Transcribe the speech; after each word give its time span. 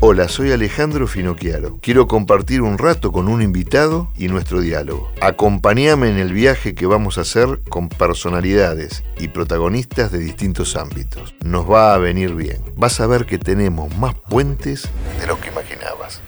Hola, 0.00 0.28
soy 0.28 0.52
Alejandro 0.52 1.06
Finocchiaro. 1.06 1.78
Quiero 1.80 2.06
compartir 2.06 2.60
un 2.60 2.76
rato 2.76 3.12
con 3.12 3.28
un 3.28 3.40
invitado 3.40 4.10
y 4.18 4.28
nuestro 4.28 4.60
diálogo. 4.60 5.10
Acompáñame 5.22 6.10
en 6.10 6.18
el 6.18 6.34
viaje 6.34 6.74
que 6.74 6.84
vamos 6.84 7.16
a 7.16 7.22
hacer 7.22 7.62
con 7.70 7.88
personalidades 7.88 9.02
y 9.18 9.28
protagonistas 9.28 10.12
de 10.12 10.18
distintos 10.18 10.76
ámbitos. 10.76 11.34
Nos 11.42 11.68
va 11.68 11.94
a 11.94 11.98
venir 11.98 12.34
bien. 12.34 12.58
Vas 12.76 13.00
a 13.00 13.06
ver 13.06 13.24
que 13.24 13.38
tenemos 13.38 13.96
más 13.96 14.14
puentes 14.28 14.86
de 15.18 15.26
lo 15.26 15.40
que 15.40 15.48
imaginabas. 15.48 16.20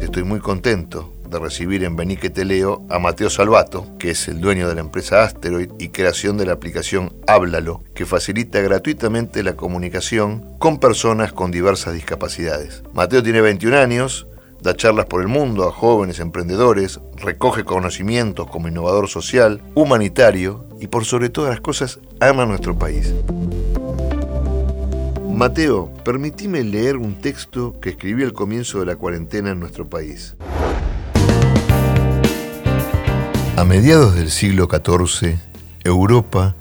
Estoy 0.00 0.24
muy 0.24 0.40
contento 0.40 1.19
de 1.30 1.38
recibir 1.38 1.84
en 1.84 1.96
Benique 1.96 2.28
Teleo 2.28 2.84
a 2.90 2.98
Mateo 2.98 3.30
Salvato, 3.30 3.86
que 3.98 4.10
es 4.10 4.28
el 4.28 4.40
dueño 4.40 4.68
de 4.68 4.74
la 4.74 4.80
empresa 4.80 5.22
Asteroid 5.22 5.70
y 5.78 5.88
creación 5.88 6.36
de 6.36 6.46
la 6.46 6.52
aplicación 6.52 7.14
Háblalo, 7.26 7.82
que 7.94 8.04
facilita 8.04 8.60
gratuitamente 8.60 9.42
la 9.42 9.54
comunicación 9.54 10.56
con 10.58 10.78
personas 10.78 11.32
con 11.32 11.50
diversas 11.50 11.94
discapacidades. 11.94 12.82
Mateo 12.92 13.22
tiene 13.22 13.40
21 13.40 13.76
años, 13.76 14.26
da 14.60 14.74
charlas 14.74 15.06
por 15.06 15.22
el 15.22 15.28
mundo 15.28 15.66
a 15.66 15.72
jóvenes 15.72 16.20
emprendedores, 16.20 17.00
recoge 17.16 17.64
conocimientos 17.64 18.50
como 18.50 18.68
innovador 18.68 19.08
social, 19.08 19.62
humanitario 19.74 20.66
y 20.80 20.88
por 20.88 21.04
sobre 21.04 21.30
todas 21.30 21.50
las 21.50 21.60
cosas 21.60 22.00
ama 22.20 22.44
nuestro 22.44 22.76
país. 22.78 23.14
Mateo, 25.40 25.90
permitime 26.04 26.62
leer 26.64 26.98
un 26.98 27.18
texto 27.18 27.80
que 27.80 27.88
escribí 27.88 28.24
al 28.24 28.34
comienzo 28.34 28.80
de 28.80 28.84
la 28.84 28.96
cuarentena 28.96 29.52
en 29.52 29.60
nuestro 29.60 29.88
país. 29.88 30.36
A 33.56 33.64
mediados 33.64 34.14
del 34.14 34.30
siglo 34.30 34.68
XIV, 34.70 35.36
Europa 35.84 36.54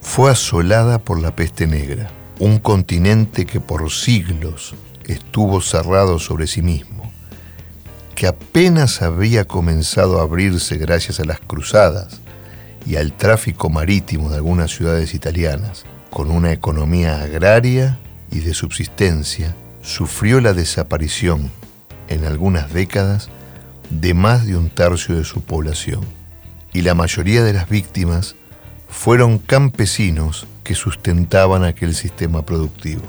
fue 0.00 0.30
asolada 0.30 0.98
por 0.98 1.20
la 1.20 1.36
peste 1.36 1.66
negra, 1.66 2.08
un 2.38 2.60
continente 2.60 3.44
que 3.44 3.60
por 3.60 3.90
siglos 3.90 4.74
estuvo 5.04 5.60
cerrado 5.60 6.18
sobre 6.18 6.46
sí 6.46 6.62
mismo, 6.62 7.12
que 8.14 8.26
apenas 8.26 9.02
había 9.02 9.44
comenzado 9.44 10.18
a 10.18 10.22
abrirse 10.22 10.78
gracias 10.78 11.20
a 11.20 11.24
las 11.24 11.40
cruzadas 11.40 12.20
y 12.86 12.96
al 12.96 13.12
tráfico 13.12 13.68
marítimo 13.68 14.30
de 14.30 14.36
algunas 14.36 14.70
ciudades 14.70 15.14
italianas, 15.14 15.84
con 16.10 16.30
una 16.30 16.52
economía 16.52 17.20
agraria 17.20 17.98
y 18.30 18.38
de 18.38 18.54
subsistencia, 18.54 19.54
sufrió 19.82 20.40
la 20.40 20.54
desaparición, 20.54 21.50
en 22.08 22.24
algunas 22.24 22.72
décadas, 22.72 23.28
de 23.90 24.14
más 24.14 24.46
de 24.46 24.56
un 24.56 24.70
tercio 24.70 25.16
de 25.16 25.24
su 25.24 25.42
población 25.42 26.15
y 26.76 26.82
la 26.82 26.94
mayoría 26.94 27.42
de 27.42 27.54
las 27.54 27.70
víctimas 27.70 28.36
fueron 28.90 29.38
campesinos 29.38 30.46
que 30.62 30.74
sustentaban 30.74 31.64
aquel 31.64 31.94
sistema 31.94 32.44
productivo. 32.44 33.00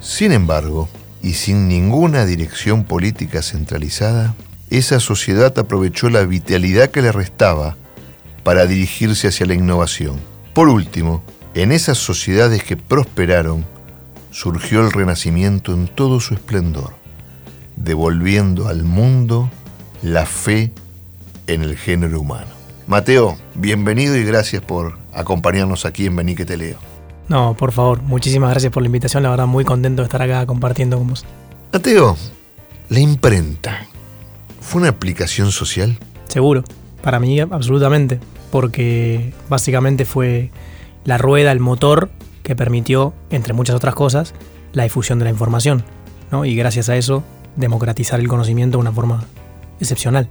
Sin 0.00 0.32
embargo, 0.32 0.88
y 1.22 1.34
sin 1.34 1.68
ninguna 1.68 2.24
dirección 2.24 2.84
política 2.84 3.42
centralizada, 3.42 4.34
esa 4.70 5.00
sociedad 5.00 5.58
aprovechó 5.58 6.08
la 6.08 6.24
vitalidad 6.24 6.90
que 6.90 7.02
le 7.02 7.12
restaba 7.12 7.76
para 8.42 8.64
dirigirse 8.64 9.28
hacia 9.28 9.44
la 9.44 9.52
innovación. 9.52 10.16
Por 10.54 10.70
último, 10.70 11.22
en 11.52 11.72
esas 11.72 11.98
sociedades 11.98 12.64
que 12.64 12.78
prosperaron, 12.78 13.66
surgió 14.30 14.80
el 14.80 14.92
renacimiento 14.92 15.74
en 15.74 15.88
todo 15.88 16.20
su 16.20 16.32
esplendor, 16.32 16.94
devolviendo 17.76 18.66
al 18.66 18.84
mundo 18.84 19.50
la 20.00 20.24
fe 20.24 20.72
en 21.48 21.60
el 21.62 21.76
género 21.76 22.22
humano. 22.22 22.57
Mateo, 22.88 23.36
bienvenido 23.54 24.16
y 24.16 24.24
gracias 24.24 24.62
por 24.62 24.96
acompañarnos 25.12 25.84
aquí 25.84 26.06
en 26.06 26.16
Benique 26.16 26.46
Te 26.46 26.56
Leo. 26.56 26.78
No, 27.28 27.54
por 27.54 27.72
favor, 27.72 28.00
muchísimas 28.00 28.48
gracias 28.48 28.72
por 28.72 28.82
la 28.82 28.86
invitación, 28.86 29.22
la 29.22 29.28
verdad 29.28 29.46
muy 29.46 29.62
contento 29.66 30.00
de 30.00 30.06
estar 30.06 30.22
acá 30.22 30.46
compartiendo 30.46 30.96
con 30.96 31.08
vos. 31.08 31.26
Mateo, 31.70 32.16
la 32.88 33.00
imprenta, 33.00 33.86
¿fue 34.62 34.80
una 34.80 34.88
aplicación 34.88 35.52
social? 35.52 35.98
Seguro, 36.28 36.64
para 37.02 37.20
mí 37.20 37.38
absolutamente, 37.38 38.20
porque 38.50 39.34
básicamente 39.50 40.06
fue 40.06 40.50
la 41.04 41.18
rueda, 41.18 41.52
el 41.52 41.60
motor 41.60 42.08
que 42.42 42.56
permitió, 42.56 43.12
entre 43.28 43.52
muchas 43.52 43.76
otras 43.76 43.94
cosas, 43.94 44.32
la 44.72 44.84
difusión 44.84 45.18
de 45.18 45.26
la 45.26 45.30
información, 45.30 45.84
¿no? 46.30 46.46
Y 46.46 46.56
gracias 46.56 46.88
a 46.88 46.96
eso, 46.96 47.22
democratizar 47.54 48.18
el 48.18 48.28
conocimiento 48.28 48.78
de 48.78 48.80
una 48.80 48.92
forma 48.92 49.26
excepcional. 49.78 50.30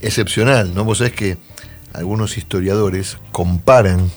Excepcional, 0.00 0.76
¿no? 0.76 0.84
Vos 0.84 0.98
sabés 0.98 1.14
que 1.14 1.38
algunos 1.92 2.36
historiadores 2.36 3.18
comparan 3.32 4.10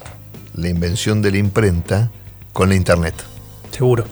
la 0.53 0.69
invención 0.69 1.21
de 1.21 1.31
la 1.31 1.37
imprenta 1.37 2.11
con 2.53 2.69
la 2.69 2.75
internet. 2.75 3.15
Seguro. 3.71 4.05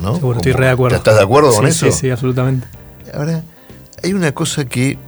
¿No? 0.00 0.14
Seguro, 0.16 0.38
estoy 0.38 0.52
re 0.52 0.66
de 0.66 0.72
acuerdo. 0.72 0.96
¿Estás 0.96 1.16
de 1.16 1.22
acuerdo 1.22 1.52
con 1.54 1.66
eso? 1.66 1.86
Sí, 1.86 1.92
sí, 1.92 2.10
absolutamente. 2.10 2.66
Ahora, 3.12 3.44
hay 4.02 4.12
una 4.12 4.32
cosa 4.32 4.64
que 4.64 4.98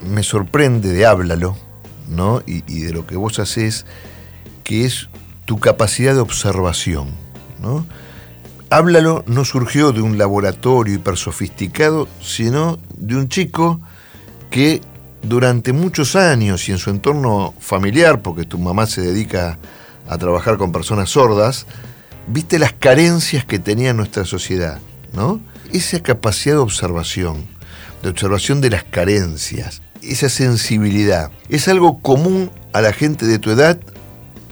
me 0.00 0.22
sorprende 0.22 0.90
de 0.90 1.06
Háblalo, 1.06 1.56
¿no? 2.08 2.42
Y, 2.46 2.64
y, 2.66 2.82
de 2.82 2.92
lo 2.92 3.06
que 3.06 3.16
vos 3.16 3.38
haces, 3.38 3.86
que 4.64 4.84
es 4.84 5.08
tu 5.44 5.58
capacidad 5.58 6.14
de 6.14 6.20
observación, 6.20 7.08
¿no? 7.60 7.86
Háblalo 8.70 9.24
no 9.26 9.44
surgió 9.44 9.92
de 9.92 10.00
un 10.00 10.16
laboratorio 10.16 10.94
hiper 10.94 11.16
sofisticado, 11.16 12.08
sino 12.20 12.78
de 12.96 13.16
un 13.16 13.28
chico 13.28 13.80
que 14.50 14.80
durante 15.22 15.72
muchos 15.72 16.16
años 16.16 16.68
y 16.68 16.72
en 16.72 16.78
su 16.78 16.90
entorno 16.90 17.54
familiar, 17.60 18.22
porque 18.22 18.44
tu 18.44 18.58
mamá 18.58 18.86
se 18.86 19.02
dedica 19.02 19.58
a 20.08 20.18
trabajar 20.18 20.56
con 20.56 20.72
personas 20.72 21.10
sordas, 21.10 21.66
viste 22.26 22.58
las 22.58 22.72
carencias 22.72 23.44
que 23.44 23.58
tenía 23.58 23.92
nuestra 23.92 24.24
sociedad, 24.24 24.78
¿no? 25.12 25.40
Esa 25.72 26.00
capacidad 26.00 26.56
de 26.56 26.60
observación, 26.60 27.46
de 28.02 28.10
observación 28.10 28.60
de 28.60 28.70
las 28.70 28.84
carencias, 28.84 29.82
esa 30.02 30.28
sensibilidad, 30.28 31.30
¿es 31.48 31.68
algo 31.68 32.00
común 32.00 32.50
a 32.72 32.80
la 32.80 32.92
gente 32.92 33.26
de 33.26 33.38
tu 33.38 33.50
edad 33.50 33.78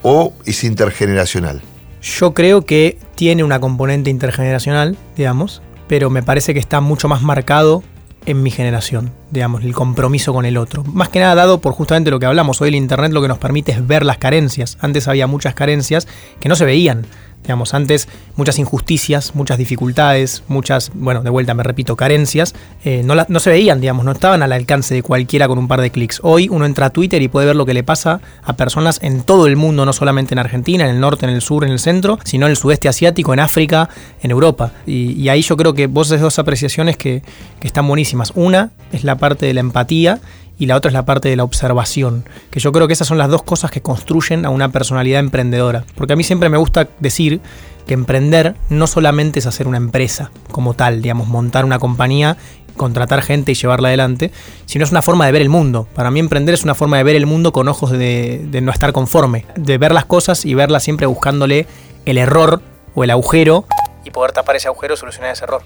o 0.03 0.33
es 0.45 0.65
intergeneracional? 0.65 1.63
Yo 2.03 2.35
creo 2.35 2.65
que 2.65 2.99
tiene 3.15 3.43
una 3.43 3.61
componente 3.61 4.11
intergeneracional, 4.11 4.97
digamos, 5.17 5.63
pero 5.89 6.11
me 6.11 6.23
parece 6.23 6.55
que 6.55 6.61
está 6.61 6.81
mucho 6.81 7.09
más 7.09 7.23
marcado 7.23 7.83
en 8.27 8.43
mi 8.43 8.51
generación, 8.51 9.11
digamos, 9.31 9.63
el 9.65 9.75
compromiso 9.75 10.33
con 10.33 10.45
el 10.45 10.57
otro. 10.57 10.85
Más 10.85 11.09
que 11.09 11.21
nada 11.21 11.35
dado 11.35 11.61
por 11.61 11.73
justamente 11.73 12.11
lo 12.11 12.19
que 12.19 12.27
hablamos, 12.27 12.61
hoy 12.61 12.69
el 12.69 12.75
Internet 12.75 13.13
lo 13.13 13.23
que 13.23 13.29
nos 13.29 13.39
permite 13.39 13.73
es 13.73 13.87
ver 13.87 14.05
las 14.05 14.19
carencias. 14.19 14.79
Antes 14.81 15.09
había 15.09 15.27
muchas 15.27 15.55
carencias 15.55 16.09
que 16.41 16.49
no 16.49 16.57
se 16.57 16.65
veían. 16.65 17.07
Digamos, 17.43 17.73
antes 17.73 18.09
muchas 18.37 18.59
injusticias, 18.59 19.35
muchas 19.35 19.57
dificultades, 19.57 20.43
muchas, 20.49 20.91
bueno, 20.93 21.23
de 21.23 21.31
vuelta 21.31 21.55
me 21.55 21.63
repito, 21.63 21.97
carencias, 21.97 22.55
eh, 22.85 23.03
no, 23.05 23.15
la, 23.15 23.25
no 23.31 23.41
se 23.41 23.49
veían, 23.49 23.81
digamos, 23.81 24.05
no 24.05 24.13
estaban 24.13 24.43
al 24.43 24.53
alcance 24.53 24.95
de 24.95 25.03
cualquiera 25.03 25.49
con 25.49 25.57
un 25.57 25.67
par 25.67 25.81
de 25.81 25.91
clics. 25.91 26.21
Hoy 26.23 26.49
uno 26.51 26.67
entra 26.67 26.87
a 26.87 26.91
Twitter 26.91 27.23
y 27.23 27.29
puede 27.29 27.47
ver 27.47 27.57
lo 27.57 27.65
que 27.65 27.73
le 27.73 27.83
pasa 27.85 28.21
a 28.43 28.55
personas 28.55 28.99
en 29.03 29.23
todo 29.23 29.47
el 29.47 29.57
mundo, 29.57 29.87
no 29.87 29.95
solamente 29.95 30.35
en 30.35 30.41
Argentina, 30.41 30.85
en 30.85 30.91
el 30.91 31.01
norte, 31.01 31.25
en 31.25 31.33
el 31.33 31.41
sur, 31.41 31.65
en 31.65 31.71
el 31.71 31.79
centro, 31.79 32.19
sino 32.23 32.45
en 32.45 32.51
el 32.51 32.57
sudeste 32.57 32.89
asiático, 32.89 33.33
en 33.33 33.41
África, 33.41 33.89
en 34.21 34.31
Europa. 34.31 34.73
Y, 34.87 35.29
ahí 35.29 35.41
yo 35.41 35.57
creo 35.57 35.73
que 35.73 35.87
vos 35.87 36.09
haces 36.09 36.21
dos 36.21 36.39
apreciaciones 36.39 36.97
que, 36.97 37.23
que 37.61 37.67
están 37.67 37.87
buenísimas. 37.87 38.33
Una 38.35 38.71
es 38.93 39.05
la 39.05 39.17
parte 39.19 39.47
de 39.47 39.55
la 39.55 39.61
empatía 39.61 40.21
y 40.59 40.67
la 40.67 40.77
otra 40.77 40.89
es 40.89 40.95
la 40.95 41.05
parte 41.05 41.29
de 41.29 41.37
la 41.37 41.45
observación, 41.45 42.25
que 42.51 42.61
yo 42.61 42.73
creo 42.73 42.87
que 42.89 42.93
esas 42.93 43.07
son 43.07 43.19
las 43.19 43.31
dos 43.31 43.43
cosas 43.43 43.71
que 43.71 43.81
construyen 43.81 44.45
a 44.45 44.51
una 44.51 44.71
personalidad 44.71 45.21
emprendedora. 45.21 45.85
Porque 45.95 46.15
a 46.15 46.17
mí 46.17 46.25
siempre 46.25 46.49
me 46.49 46.59
gusta 46.59 46.89
decir 46.99 47.41
que 47.87 47.95
emprender 47.95 48.55
no 48.69 48.87
solamente 48.87 49.39
es 49.39 49.47
hacer 49.47 49.69
una 49.69 49.77
empresa 49.77 50.31
como 50.51 50.75
tal, 50.75 51.01
digamos, 51.01 51.29
montar 51.29 51.65
una 51.65 51.79
compañía, 51.79 52.37
contratar 52.79 53.23
gente 53.23 53.53
y 53.53 53.55
llevarla 53.55 53.89
adelante, 53.89 54.33
sino 54.65 54.85
es 54.85 54.91
una 54.91 55.03
forma 55.03 55.27
de 55.27 55.33
ver 55.33 55.43
el 55.43 55.51
mundo. 55.51 55.87
Para 55.95 56.11
mí 56.11 56.21
emprender 56.21 56.55
es 56.55 56.65
una 56.65 56.75
forma 56.75 56.97
de 56.97 57.05
ver 57.05 57.17
el 57.17 57.27
mundo 57.27 57.53
con 57.53 57.69
ojos 57.69 57.91
de, 57.91 58.49
no 58.63 58.73
estar 58.73 58.93
conforme, 58.93 59.45
de 59.57 59.77
ver 59.77 59.93
las 59.93 60.07
cosas 60.07 60.47
y 60.47 60.55
verlas 60.55 60.83
siempre 60.83 61.07
buscándole 61.07 61.67
el 62.07 62.17
error 62.17 62.63
o 62.95 63.05
el 63.05 63.11
agujero 63.11 63.67
y 64.05 64.11
poder 64.11 64.33
tapar 64.33 64.57
ese 64.57 64.69
agujero 64.69 64.95
y 64.95 64.97
solucionar 64.97 65.33
ese 65.33 65.45
error. 65.45 65.63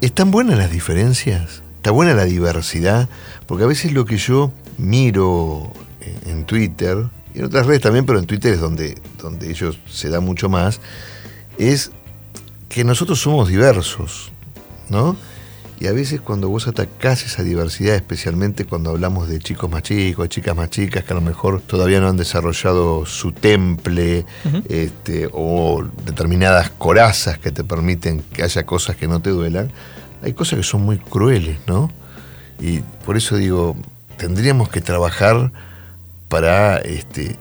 ¿Están 0.00 0.30
buenas 0.30 0.56
las 0.58 0.70
diferencias? 0.70 1.63
¿Está 1.84 1.92
buena 1.92 2.14
la 2.14 2.24
diversidad? 2.24 3.10
Porque 3.46 3.64
a 3.64 3.66
veces 3.66 3.92
lo 3.92 4.06
que 4.06 4.16
yo 4.16 4.50
miro 4.78 5.70
en 6.24 6.46
Twitter, 6.46 6.96
y 7.34 7.40
en 7.40 7.44
otras 7.44 7.66
redes 7.66 7.82
también, 7.82 8.06
pero 8.06 8.18
en 8.18 8.24
Twitter 8.24 8.54
es 8.54 8.60
donde, 8.60 8.98
donde 9.20 9.50
ellos 9.50 9.78
se 9.86 10.08
da 10.08 10.20
mucho 10.20 10.48
más, 10.48 10.80
es 11.58 11.90
que 12.70 12.84
nosotros 12.84 13.20
somos 13.20 13.48
diversos, 13.48 14.32
¿no? 14.88 15.14
Y 15.78 15.86
a 15.86 15.92
veces 15.92 16.22
cuando 16.22 16.48
vos 16.48 16.68
atacás 16.68 17.26
esa 17.26 17.42
diversidad, 17.42 17.96
especialmente 17.96 18.64
cuando 18.64 18.88
hablamos 18.88 19.28
de 19.28 19.38
chicos 19.38 19.70
más 19.70 19.82
chicos, 19.82 20.30
chicas 20.30 20.56
más 20.56 20.70
chicas, 20.70 21.04
que 21.04 21.12
a 21.12 21.16
lo 21.16 21.20
mejor 21.20 21.60
todavía 21.60 22.00
no 22.00 22.08
han 22.08 22.16
desarrollado 22.16 23.04
su 23.04 23.32
temple, 23.32 24.24
uh 24.46 24.48
-huh. 24.48 24.64
este, 24.70 25.28
o 25.30 25.84
determinadas 26.06 26.70
corazas 26.70 27.36
que 27.36 27.52
te 27.52 27.62
permiten 27.62 28.22
que 28.32 28.42
haya 28.42 28.64
cosas 28.64 28.96
que 28.96 29.06
no 29.06 29.20
te 29.20 29.28
duelan, 29.28 29.70
hay 30.24 30.32
cosas 30.32 30.58
que 30.58 30.62
son 30.64 30.82
muy 30.82 30.98
crueles, 30.98 31.58
¿no? 31.66 31.90
Y 32.58 32.80
por 33.04 33.16
eso 33.16 33.36
digo, 33.36 33.76
tendríamos 34.16 34.70
que 34.70 34.80
trabajar 34.80 35.52
para 36.28 36.78
este, 36.78 37.36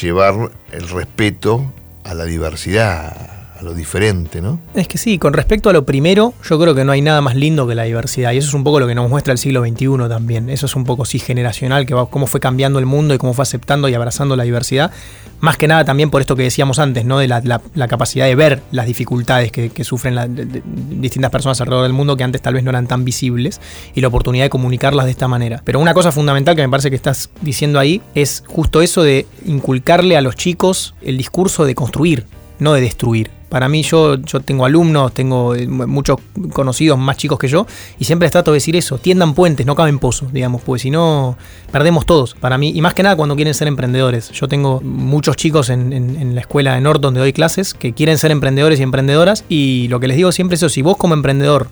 llevar 0.00 0.52
el 0.70 0.88
respeto 0.88 1.72
a 2.04 2.14
la 2.14 2.24
diversidad, 2.24 3.39
lo 3.62 3.74
diferente, 3.74 4.40
¿no? 4.40 4.58
Es 4.74 4.88
que 4.88 4.98
sí, 4.98 5.18
con 5.18 5.32
respecto 5.32 5.70
a 5.70 5.72
lo 5.72 5.84
primero, 5.84 6.34
yo 6.48 6.58
creo 6.58 6.74
que 6.74 6.84
no 6.84 6.92
hay 6.92 7.02
nada 7.02 7.20
más 7.20 7.34
lindo 7.34 7.66
que 7.66 7.74
la 7.74 7.84
diversidad. 7.84 8.32
Y 8.32 8.38
eso 8.38 8.48
es 8.48 8.54
un 8.54 8.64
poco 8.64 8.80
lo 8.80 8.86
que 8.86 8.94
nos 8.94 9.08
muestra 9.08 9.32
el 9.32 9.38
siglo 9.38 9.64
XXI 9.64 10.08
también. 10.08 10.50
Eso 10.50 10.66
es 10.66 10.76
un 10.76 10.84
poco 10.84 11.04
sí 11.04 11.18
generacional, 11.18 11.86
que 11.86 11.94
va, 11.94 12.06
cómo 12.06 12.26
fue 12.26 12.40
cambiando 12.40 12.78
el 12.78 12.86
mundo 12.86 13.14
y 13.14 13.18
cómo 13.18 13.34
fue 13.34 13.42
aceptando 13.42 13.88
y 13.88 13.94
abrazando 13.94 14.36
la 14.36 14.44
diversidad. 14.44 14.90
Más 15.40 15.56
que 15.56 15.66
nada 15.66 15.86
también 15.86 16.10
por 16.10 16.20
esto 16.20 16.36
que 16.36 16.42
decíamos 16.42 16.78
antes, 16.78 17.06
¿no? 17.06 17.18
De 17.18 17.26
la, 17.26 17.88
capacidad 17.88 18.26
de 18.26 18.34
ver 18.34 18.62
las 18.72 18.86
dificultades 18.86 19.50
que, 19.50 19.84
sufren 19.84 20.62
distintas 21.00 21.30
personas 21.30 21.60
alrededor 21.62 21.84
del 21.84 21.94
mundo 21.94 22.16
que 22.16 22.24
antes 22.24 22.42
tal 22.42 22.54
vez 22.54 22.62
no 22.62 22.70
eran 22.70 22.86
tan 22.86 23.04
visibles 23.04 23.60
y 23.94 24.02
la 24.02 24.08
oportunidad 24.08 24.44
de 24.44 24.50
comunicarlas 24.50 25.06
de 25.06 25.12
esta 25.12 25.28
manera. 25.28 25.62
Pero 25.64 25.80
una 25.80 25.94
cosa 25.94 26.12
fundamental 26.12 26.54
que 26.56 26.62
me 26.62 26.68
parece 26.68 26.90
que 26.90 26.96
estás 26.96 27.30
diciendo 27.40 27.78
ahí 27.78 28.02
es 28.14 28.44
justo 28.46 28.82
eso 28.82 29.02
de 29.02 29.26
inculcarle 29.46 30.18
a 30.18 30.20
los 30.20 30.36
chicos 30.36 30.94
el 31.00 31.16
discurso 31.16 31.64
de 31.64 31.74
construir, 31.74 32.26
no 32.58 32.74
de 32.74 32.82
destruir. 32.82 33.39
Para 33.50 33.68
mí 33.68 33.82
yo, 33.82 34.14
yo 34.14 34.38
tengo 34.38 34.64
alumnos, 34.64 35.12
tengo 35.12 35.56
eh, 35.56 35.66
muchos 35.66 36.18
conocidos 36.52 36.96
más 36.96 37.16
chicos 37.16 37.36
que 37.36 37.48
yo 37.48 37.66
y 37.98 38.04
siempre 38.04 38.30
trato 38.30 38.52
de 38.52 38.56
decir 38.56 38.76
eso, 38.76 38.98
tiendan 38.98 39.34
puentes, 39.34 39.66
no 39.66 39.74
caben 39.74 39.98
pozos, 39.98 40.32
digamos, 40.32 40.62
porque 40.62 40.82
si 40.82 40.90
no 40.90 41.36
perdemos 41.72 42.06
todos. 42.06 42.34
Para 42.34 42.58
mí, 42.58 42.70
y 42.72 42.80
más 42.80 42.94
que 42.94 43.02
nada 43.02 43.16
cuando 43.16 43.34
quieren 43.34 43.52
ser 43.52 43.66
emprendedores. 43.66 44.30
Yo 44.30 44.46
tengo 44.46 44.80
muchos 44.82 45.36
chicos 45.36 45.68
en, 45.68 46.34
la 46.34 46.40
escuela 46.40 46.76
de 46.76 46.80
Norte 46.80 47.02
donde 47.02 47.18
doy 47.18 47.32
clases 47.32 47.74
que 47.74 47.92
quieren 47.92 48.18
ser 48.18 48.30
emprendedores 48.30 48.78
y 48.78 48.84
emprendedoras 48.84 49.44
y 49.48 49.88
lo 49.88 49.98
que 49.98 50.06
les 50.06 50.16
digo 50.16 50.30
siempre 50.30 50.54
es 50.54 50.62
eso, 50.62 50.68
si 50.68 50.82
vos 50.82 50.96
como 50.96 51.14
emprendedor 51.14 51.68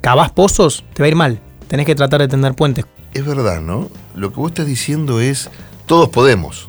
cavás 0.00 0.32
pozos, 0.32 0.84
te 0.92 1.04
va 1.04 1.06
a 1.06 1.08
ir 1.08 1.14
mal. 1.16 1.40
Tenés 1.68 1.86
que 1.86 1.94
tratar 1.94 2.20
de 2.20 2.26
tender 2.26 2.54
puentes. 2.54 2.84
Es 3.14 3.24
verdad, 3.24 3.60
¿no? 3.60 3.88
Lo 4.16 4.32
que 4.32 4.40
vos 4.40 4.50
estás 4.50 4.66
diciendo 4.66 5.20
es, 5.20 5.50
todos 5.86 6.08
podemos. 6.08 6.66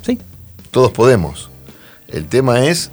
Sí. 0.00 0.18
Todos 0.70 0.90
podemos. 0.92 1.50
El 2.08 2.26
tema 2.26 2.64
es 2.64 2.90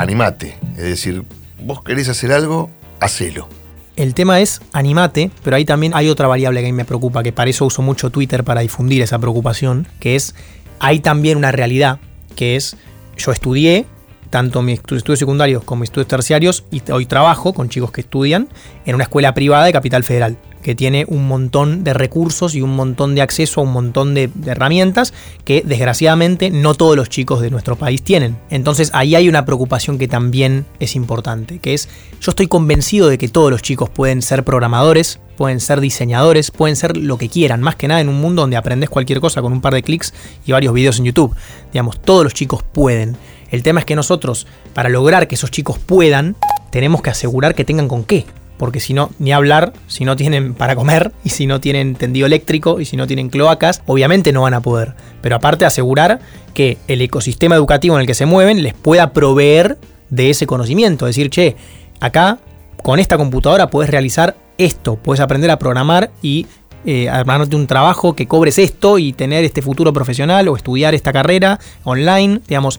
animate. 0.00 0.56
Es 0.76 0.84
decir, 0.84 1.24
vos 1.62 1.82
querés 1.82 2.08
hacer 2.08 2.32
algo, 2.32 2.70
hacelo. 3.00 3.48
El 3.96 4.14
tema 4.14 4.40
es 4.40 4.60
animate, 4.72 5.30
pero 5.44 5.56
ahí 5.56 5.64
también 5.64 5.92
hay 5.94 6.08
otra 6.08 6.26
variable 6.26 6.60
que 6.60 6.68
a 6.68 6.70
mí 6.70 6.76
me 6.76 6.84
preocupa, 6.84 7.22
que 7.22 7.32
para 7.32 7.50
eso 7.50 7.66
uso 7.66 7.82
mucho 7.82 8.10
Twitter 8.10 8.44
para 8.44 8.62
difundir 8.62 9.02
esa 9.02 9.18
preocupación, 9.18 9.86
que 9.98 10.16
es, 10.16 10.34
hay 10.78 11.00
también 11.00 11.36
una 11.36 11.52
realidad, 11.52 11.98
que 12.34 12.56
es, 12.56 12.76
yo 13.18 13.30
estudié, 13.30 13.84
tanto 14.30 14.62
mis 14.62 14.78
estudios 14.78 15.18
secundarios 15.18 15.64
como 15.64 15.80
mis 15.80 15.90
estudios 15.90 16.08
terciarios, 16.08 16.64
y 16.70 16.82
hoy 16.90 17.06
trabajo 17.06 17.52
con 17.52 17.68
chicos 17.68 17.90
que 17.90 18.00
estudian 18.00 18.48
en 18.86 18.94
una 18.94 19.04
escuela 19.04 19.34
privada 19.34 19.64
de 19.64 19.72
Capital 19.72 20.04
Federal 20.04 20.38
que 20.62 20.74
tiene 20.74 21.04
un 21.08 21.26
montón 21.26 21.84
de 21.84 21.94
recursos 21.94 22.54
y 22.54 22.62
un 22.62 22.76
montón 22.76 23.14
de 23.14 23.22
acceso 23.22 23.60
a 23.60 23.64
un 23.64 23.72
montón 23.72 24.14
de, 24.14 24.30
herramientas 24.46 25.12
que 25.44 25.62
desgraciadamente 25.64 26.50
no 26.50 26.74
todos 26.74 26.96
los 26.96 27.08
chicos 27.08 27.40
de 27.40 27.50
nuestro 27.50 27.76
país 27.76 28.02
tienen. 28.02 28.36
Entonces 28.50 28.90
ahí 28.92 29.14
hay 29.14 29.28
una 29.28 29.44
preocupación 29.44 29.98
que 29.98 30.08
también 30.08 30.66
es 30.78 30.96
importante, 30.96 31.58
que 31.58 31.74
es 31.74 31.88
yo 32.20 32.30
estoy 32.30 32.46
convencido 32.46 33.08
de 33.08 33.18
que 33.18 33.28
todos 33.28 33.50
los 33.50 33.62
chicos 33.62 33.88
pueden 33.88 34.22
ser 34.22 34.44
programadores, 34.44 35.18
pueden 35.36 35.60
ser 35.60 35.80
diseñadores, 35.80 36.50
pueden 36.50 36.76
ser 36.76 36.96
lo 36.96 37.16
que 37.16 37.28
quieran, 37.28 37.62
más 37.62 37.76
que 37.76 37.88
nada 37.88 38.00
en 38.00 38.08
un 38.08 38.20
mundo 38.20 38.42
donde 38.42 38.56
aprendes 38.56 38.90
cualquier 38.90 39.20
cosa 39.20 39.40
con 39.40 39.52
un 39.52 39.60
par 39.60 39.74
de 39.74 39.82
clics 39.82 40.12
y 40.44 40.52
varios 40.52 40.74
videos 40.74 40.98
en 40.98 41.06
YouTube. 41.06 41.34
Digamos, 41.72 42.00
todos 42.00 42.24
los 42.24 42.34
chicos 42.34 42.62
pueden. 42.62 43.16
El 43.50 43.62
tema 43.62 43.80
es 43.80 43.86
que 43.86 43.96
nosotros, 43.96 44.46
para 44.74 44.88
lograr 44.88 45.28
que 45.28 45.34
esos 45.34 45.50
chicos 45.50 45.78
puedan, 45.78 46.36
tenemos 46.70 47.02
que 47.02 47.10
asegurar 47.10 47.54
que 47.54 47.64
tengan 47.64 47.88
con 47.88 48.04
qué 48.04 48.26
porque 48.60 48.78
si 48.78 48.92
no, 48.92 49.08
ni 49.18 49.32
hablar, 49.32 49.72
si 49.86 50.04
no 50.04 50.16
tienen 50.16 50.52
para 50.52 50.76
comer 50.76 51.12
y 51.24 51.30
si 51.30 51.46
no 51.46 51.60
tienen 51.60 51.94
tendido 51.94 52.26
eléctrico 52.26 52.78
y 52.78 52.84
si 52.84 52.94
no 52.94 53.06
tienen 53.06 53.30
cloacas, 53.30 53.80
obviamente 53.86 54.34
no 54.34 54.42
van 54.42 54.52
a 54.52 54.60
poder. 54.60 54.92
Pero 55.22 55.36
aparte 55.36 55.64
asegurar 55.64 56.20
que 56.52 56.76
el 56.86 57.00
ecosistema 57.00 57.54
educativo 57.54 57.94
en 57.94 58.02
el 58.02 58.06
que 58.06 58.12
se 58.12 58.26
mueven 58.26 58.62
les 58.62 58.74
pueda 58.74 59.14
proveer 59.14 59.78
de 60.10 60.28
ese 60.28 60.46
conocimiento. 60.46 61.06
Decir, 61.06 61.30
che, 61.30 61.56
acá 62.00 62.38
con 62.82 62.98
esta 62.98 63.16
computadora 63.16 63.70
puedes 63.70 63.90
realizar 63.90 64.36
esto, 64.58 64.96
puedes 64.96 65.20
aprender 65.20 65.50
a 65.50 65.58
programar 65.58 66.10
y 66.20 66.46
eh, 66.84 67.08
armarte 67.08 67.56
un 67.56 67.66
trabajo 67.66 68.14
que 68.14 68.28
cobres 68.28 68.58
esto 68.58 68.98
y 68.98 69.14
tener 69.14 69.42
este 69.42 69.62
futuro 69.62 69.94
profesional 69.94 70.48
o 70.48 70.56
estudiar 70.56 70.94
esta 70.94 71.14
carrera 71.14 71.58
online, 71.84 72.42
digamos, 72.46 72.78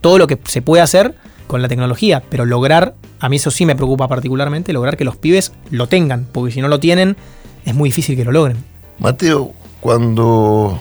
todo 0.00 0.18
lo 0.18 0.26
que 0.26 0.38
se 0.44 0.62
puede 0.62 0.82
hacer 0.82 1.14
con 1.46 1.62
la 1.62 1.68
tecnología, 1.68 2.22
pero 2.28 2.44
lograr, 2.44 2.94
a 3.18 3.28
mí 3.28 3.36
eso 3.36 3.50
sí 3.50 3.66
me 3.66 3.74
preocupa 3.74 4.08
particularmente, 4.08 4.72
lograr 4.72 4.96
que 4.96 5.04
los 5.04 5.16
pibes 5.16 5.52
lo 5.70 5.88
tengan, 5.88 6.26
porque 6.30 6.52
si 6.52 6.60
no 6.60 6.68
lo 6.68 6.78
tienen, 6.80 7.16
es 7.64 7.74
muy 7.74 7.88
difícil 7.88 8.16
que 8.16 8.24
lo 8.24 8.32
logren. 8.32 8.64
Mateo, 8.98 9.52
cuando 9.80 10.80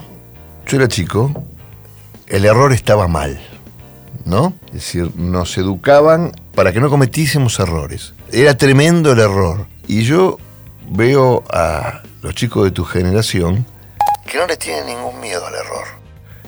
yo 0.67 0.77
era 0.77 0.87
chico, 0.87 1.43
el 2.27 2.45
error 2.45 2.71
estaba 2.73 3.07
mal, 3.07 3.39
¿no? 4.25 4.53
Es 4.67 4.73
decir, 4.73 5.11
nos 5.15 5.57
educaban 5.57 6.31
para 6.53 6.71
que 6.71 6.79
no 6.79 6.89
cometiésemos 6.89 7.59
errores. 7.59 8.13
Era 8.31 8.55
tremendo 8.55 9.13
el 9.13 9.19
error. 9.19 9.67
Y 9.87 10.03
yo 10.03 10.37
veo 10.91 11.43
a 11.49 12.03
los 12.21 12.35
chicos 12.35 12.65
de 12.65 12.71
tu 12.71 12.83
generación 12.83 13.65
que 14.27 14.37
no 14.37 14.45
le 14.45 14.57
tienen 14.57 14.85
ningún 14.85 15.19
miedo 15.19 15.45
al 15.47 15.55
error. 15.55 15.98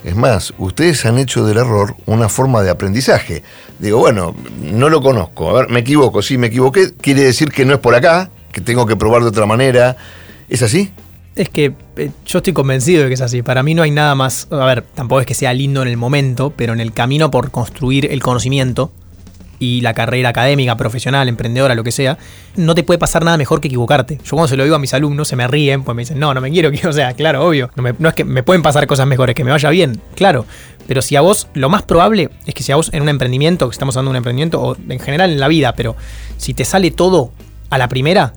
Es 0.04 0.16
más, 0.16 0.54
ustedes 0.58 1.06
han 1.06 1.20
hecho 1.20 1.46
del 1.46 1.58
error 1.58 1.96
una 2.06 2.28
forma 2.28 2.64
de 2.64 2.72
aprendizaje. 2.72 3.44
Digo, 3.80 4.00
bueno, 4.00 4.36
no 4.60 4.90
lo 4.90 5.02
conozco, 5.02 5.50
a 5.50 5.54
ver, 5.62 5.70
me 5.70 5.82
equivoco, 5.82 6.22
sí, 6.22 6.38
me 6.38 6.48
equivoqué, 6.48 6.94
quiere 7.00 7.24
decir 7.24 7.50
que 7.50 7.66
no 7.66 7.74
es 7.74 7.80
por 7.80 7.94
acá, 7.94 8.32
que 8.52 8.62
tengo 8.62 8.86
que 8.86 8.96
probar 8.96 9.22
de 9.22 9.30
otra 9.30 9.46
manera. 9.46 9.98
¿Es 10.50 10.62
así? 10.64 10.92
Es 11.36 11.50
que 11.50 11.74
eh, 11.96 12.12
yo 12.26 12.40
estoy 12.40 12.54
convencido 12.54 13.04
de 13.04 13.08
que 13.08 13.14
es 13.14 13.22
así. 13.22 13.42
Para 13.42 13.64
mí 13.64 13.74
no 13.74 13.84
hay 13.84 13.92
nada 13.92 14.16
más. 14.16 14.48
A 14.52 14.66
ver, 14.66 14.82
tampoco 14.82 15.22
es 15.22 15.28
que 15.28 15.34
sea 15.34 15.54
lindo 15.54 15.82
en 15.82 15.88
el 15.88 15.98
momento, 15.98 16.52
pero 16.56 16.74
en 16.74 16.82
el 16.82 16.94
camino 16.94 17.32
por 17.32 17.52
construir 17.52 18.12
el 18.12 18.22
conocimiento, 18.22 18.92
y 19.62 19.82
la 19.82 19.94
carrera 19.94 20.30
académica, 20.30 20.76
profesional, 20.76 21.30
emprendedora, 21.30 21.76
lo 21.76 21.84
que 21.84 21.92
sea, 21.92 22.18
no 22.56 22.74
te 22.74 22.82
puede 22.84 22.98
pasar 22.98 23.24
nada 23.24 23.38
mejor 23.38 23.62
que 23.62 23.68
equivocarte. 23.68 24.18
Yo 24.24 24.32
cuando 24.32 24.48
se 24.48 24.58
lo 24.58 24.64
digo 24.64 24.76
a 24.76 24.80
mis 24.80 24.94
alumnos 24.96 25.28
se 25.28 25.36
me 25.36 25.48
ríen, 25.48 25.84
pues 25.84 25.96
me 25.96 26.02
dicen, 26.02 26.20
no, 26.20 26.34
no 26.34 26.42
me 26.42 26.50
quiero 26.50 26.72
que, 26.72 26.88
o 26.88 26.92
sea, 26.92 27.14
claro, 27.14 27.46
obvio, 27.46 27.70
no, 27.76 28.10
es 28.10 28.16
que 28.16 28.26
me 28.26 28.42
pueden 28.42 28.64
pasar 28.64 28.88
cosas 28.88 29.06
mejores, 29.06 29.36
que 29.36 29.44
me 29.44 29.52
vaya 29.52 29.70
bien, 29.70 30.02
claro, 30.16 30.48
pero 30.88 31.04
si 31.04 31.16
a 31.16 31.22
vos, 31.22 31.48
lo 31.54 31.70
más 31.70 31.84
probable 31.84 32.32
es 32.48 32.56
que 32.56 32.64
si 32.64 32.72
a 32.72 32.76
vos 32.76 32.90
en 32.92 33.04
un 33.04 33.10
emprendimiento, 33.10 33.70
que 33.70 33.74
estamos 33.74 33.96
hablando 33.96 34.10
de 34.10 34.14
un 34.14 34.18
emprendimiento, 34.18 34.60
o 34.60 34.76
en 34.76 35.00
general 35.00 35.30
en 35.30 35.40
la 35.40 35.48
vida, 35.48 35.74
pero 35.76 35.96
si 36.38 36.56
te 36.56 36.66
sale 36.66 36.90
todo 36.90 37.32
a 37.70 37.78
la 37.78 37.88
primera, 37.88 38.34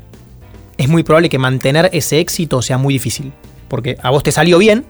es 0.77 0.89
muy 0.89 1.05
probable 1.05 1.31
que 1.31 1.39
mantener 1.39 1.89
ese 1.95 2.21
éxito 2.21 2.61
sea 2.61 2.77
muy 2.77 2.93
difícil. 2.93 3.33
Porque 3.69 3.97
a 4.03 4.11
vos 4.11 4.23
te 4.23 4.31
salió 4.31 4.59
bien 4.59 4.85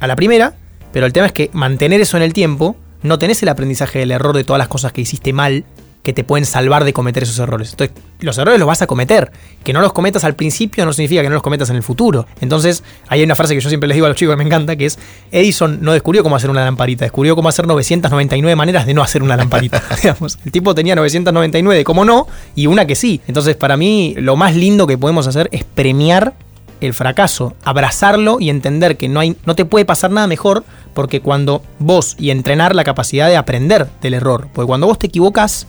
a 0.00 0.08
la 0.08 0.16
primera, 0.16 0.54
pero 0.92 1.06
el 1.06 1.12
tema 1.12 1.26
es 1.26 1.32
que 1.32 1.48
mantener 1.52 2.00
eso 2.00 2.16
en 2.16 2.24
el 2.24 2.32
tiempo 2.32 2.76
no 3.06 3.18
tenés 3.18 3.42
el 3.42 3.48
aprendizaje 3.48 3.98
del 3.98 4.10
error 4.10 4.36
de 4.36 4.44
todas 4.44 4.58
las 4.58 4.68
cosas 4.68 4.92
que 4.92 5.00
hiciste 5.00 5.32
mal 5.32 5.64
que 6.06 6.12
te 6.12 6.22
pueden 6.22 6.46
salvar 6.46 6.84
de 6.84 6.92
cometer 6.92 7.24
esos 7.24 7.36
errores. 7.40 7.72
Entonces, 7.72 7.96
los 8.20 8.38
errores 8.38 8.60
los 8.60 8.68
vas 8.68 8.80
a 8.80 8.86
cometer. 8.86 9.32
Que 9.64 9.72
no 9.72 9.80
los 9.80 9.92
cometas 9.92 10.22
al 10.22 10.36
principio 10.36 10.84
no 10.84 10.92
significa 10.92 11.20
que 11.20 11.28
no 11.28 11.34
los 11.34 11.42
cometas 11.42 11.68
en 11.70 11.74
el 11.74 11.82
futuro. 11.82 12.26
Entonces, 12.40 12.84
hay 13.08 13.24
una 13.24 13.34
frase 13.34 13.56
que 13.56 13.60
yo 13.60 13.68
siempre 13.68 13.88
les 13.88 13.96
digo 13.96 14.06
a 14.06 14.10
los 14.10 14.16
chicos 14.16 14.34
que 14.34 14.36
me 14.36 14.44
encanta, 14.44 14.76
que 14.76 14.86
es, 14.86 15.00
Edison 15.32 15.80
no 15.82 15.92
descubrió 15.92 16.22
cómo 16.22 16.36
hacer 16.36 16.48
una 16.48 16.64
lamparita, 16.64 17.04
descubrió 17.04 17.34
cómo 17.34 17.48
hacer 17.48 17.66
999 17.66 18.54
maneras 18.54 18.86
de 18.86 18.94
no 18.94 19.02
hacer 19.02 19.20
una 19.20 19.36
lamparita. 19.36 19.82
El 20.44 20.52
tipo 20.52 20.76
tenía 20.76 20.94
999 20.94 21.82
como 21.82 22.04
no 22.04 22.28
y 22.54 22.68
una 22.68 22.86
que 22.86 22.94
sí. 22.94 23.20
Entonces, 23.26 23.56
para 23.56 23.76
mí, 23.76 24.14
lo 24.16 24.36
más 24.36 24.54
lindo 24.54 24.86
que 24.86 24.96
podemos 24.96 25.26
hacer 25.26 25.48
es 25.50 25.64
premiar 25.64 26.34
el 26.80 26.94
fracaso, 26.94 27.56
abrazarlo 27.64 28.38
y 28.38 28.50
entender 28.50 28.96
que 28.96 29.08
no, 29.08 29.18
hay, 29.18 29.36
no 29.44 29.56
te 29.56 29.64
puede 29.64 29.84
pasar 29.84 30.12
nada 30.12 30.28
mejor 30.28 30.62
porque 30.96 31.20
cuando 31.20 31.62
vos 31.78 32.16
y 32.18 32.30
entrenar 32.30 32.74
la 32.74 32.82
capacidad 32.82 33.28
de 33.28 33.36
aprender 33.36 33.86
del 34.00 34.14
error, 34.14 34.48
porque 34.54 34.66
cuando 34.66 34.86
vos 34.86 34.98
te 34.98 35.08
equivocas, 35.08 35.66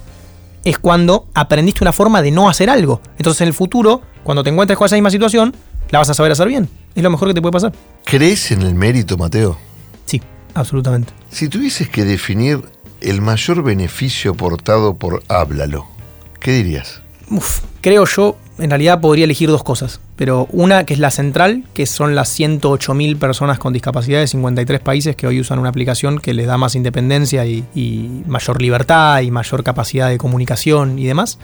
es 0.64 0.80
cuando 0.80 1.28
aprendiste 1.34 1.84
una 1.84 1.92
forma 1.92 2.22
de 2.22 2.32
no 2.32 2.48
hacer 2.48 2.70
algo. 2.70 3.02
Entonces 3.18 3.42
en 3.42 3.50
el 3.50 3.54
futuro, 3.54 4.02
cuando 4.24 4.42
te 4.42 4.52
encuentres 4.52 4.78
con 4.78 4.86
esa 4.86 4.96
misma 4.96 5.12
situación, 5.12 5.54
la 5.90 6.00
vas 6.00 6.10
a 6.10 6.14
saber 6.14 6.32
hacer 6.32 6.48
bien. 6.48 6.70
Es 6.96 7.04
lo 7.04 7.10
mejor 7.10 7.28
que 7.28 7.34
te 7.34 7.42
puede 7.42 7.52
pasar. 7.52 7.74
¿Crees 8.06 8.52
en 8.52 8.62
el 8.62 8.74
mérito, 8.74 9.18
Mateo? 9.18 9.58
Sí, 10.06 10.22
absolutamente. 10.54 11.12
Si 11.30 11.50
tuvieses 11.50 11.90
que 11.90 12.06
definir 12.06 12.62
el 13.02 13.22
mayor 13.22 13.64
beneficio 13.64 14.32
aportado 14.32 14.96
por 14.96 15.24
Háblalo, 15.28 15.88
¿qué 16.40 16.52
dirías? 16.52 17.02
Uf, 17.30 17.64
creo 17.82 18.06
yo 18.06 18.38
en 18.60 18.70
realidad 18.70 19.02
podría 19.02 19.26
elegir 19.26 19.50
dos 19.50 19.64
cosas, 19.64 20.00
pero 20.16 20.48
una 20.52 20.86
que 20.86 20.94
es 20.94 21.00
la 21.00 21.12
central, 21.12 21.64
que 21.74 21.86
son 21.86 22.16
las 22.16 22.40
108.000 22.40 23.18
personas 23.18 23.60
con 23.60 23.74
discapacidad 23.74 24.20
de 24.20 24.28
53 24.28 24.80
países 24.80 25.16
que 25.16 25.28
hoy 25.28 25.40
usan 25.40 25.60
una 25.60 25.70
aplicación 25.70 26.20
que 26.20 26.34
les 26.34 26.48
da 26.48 26.58
más 26.58 26.76
independencia 26.76 27.46
y, 27.46 28.24
mayor 28.26 28.62
libertad 28.62 29.22
y 29.22 29.32
mayor 29.32 29.64
capacidad 29.64 30.10
de 30.10 30.18
comunicación 30.18 30.98
y 31.00 31.06
demás, 31.06 31.38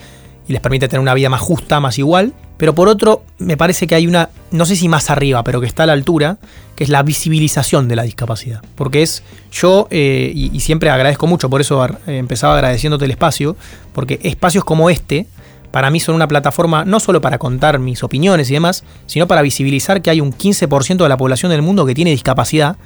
y 0.48 0.54
les 0.54 0.62
permite 0.62 0.88
tener 0.88 1.02
una 1.02 1.14
vida 1.14 1.30
más 1.30 1.42
justa, 1.42 1.80
más 1.80 1.98
igual. 1.98 2.34
Pero 2.58 2.76
por 2.76 2.88
otro, 2.88 3.24
me 3.40 3.58
parece 3.58 3.88
que 3.88 3.96
hay 3.96 4.08
una, 4.08 4.30
no 4.52 4.66
sé 4.66 4.76
si 4.76 4.88
más 4.88 5.10
arriba, 5.10 5.44
pero 5.44 5.60
que 5.60 5.68
está 5.68 5.84
a 5.84 5.86
la 5.86 5.94
altura, 5.94 6.38
que 6.76 6.84
es 6.84 6.90
la 6.90 7.04
visibilización 7.04 7.88
de 7.88 7.96
la 7.96 8.04
discapacidad. 8.04 8.62
Porque 8.76 9.02
es, 9.02 9.24
yo, 9.52 9.88
eh, 9.90 10.32
y, 10.34 10.60
siempre 10.60 10.90
agradezco 10.90 11.28
mucho, 11.28 11.50
por 11.50 11.62
eso 11.62 11.84
eh, 11.86 12.18
empezaba 12.18 12.56
agradeciéndote 12.56 13.06
el 13.06 13.12
espacio, 13.12 13.58
porque 13.92 14.20
espacios 14.24 14.64
como 14.64 14.90
este, 14.90 15.28
para 15.74 15.90
mí 15.90 16.00
son 16.00 16.14
una 16.14 16.28
plataforma 16.28 16.86
no 16.86 17.00
solo 17.00 17.20
para 17.20 17.40
contar 17.40 17.80
mis 17.80 18.04
opiniones 18.04 18.48
y 18.52 18.54
demás, 18.54 18.84
sino 19.08 19.28
para 19.28 19.42
visibilizar 19.42 20.04
que 20.04 20.12
hay 20.12 20.22
un 20.22 20.32
15% 20.32 20.98
de 20.98 21.10
la 21.10 21.18
población 21.18 21.52
del 21.52 21.64
mundo 21.64 21.84
que 21.88 21.96
tiene 21.96 22.12
discapacidad 22.12 22.78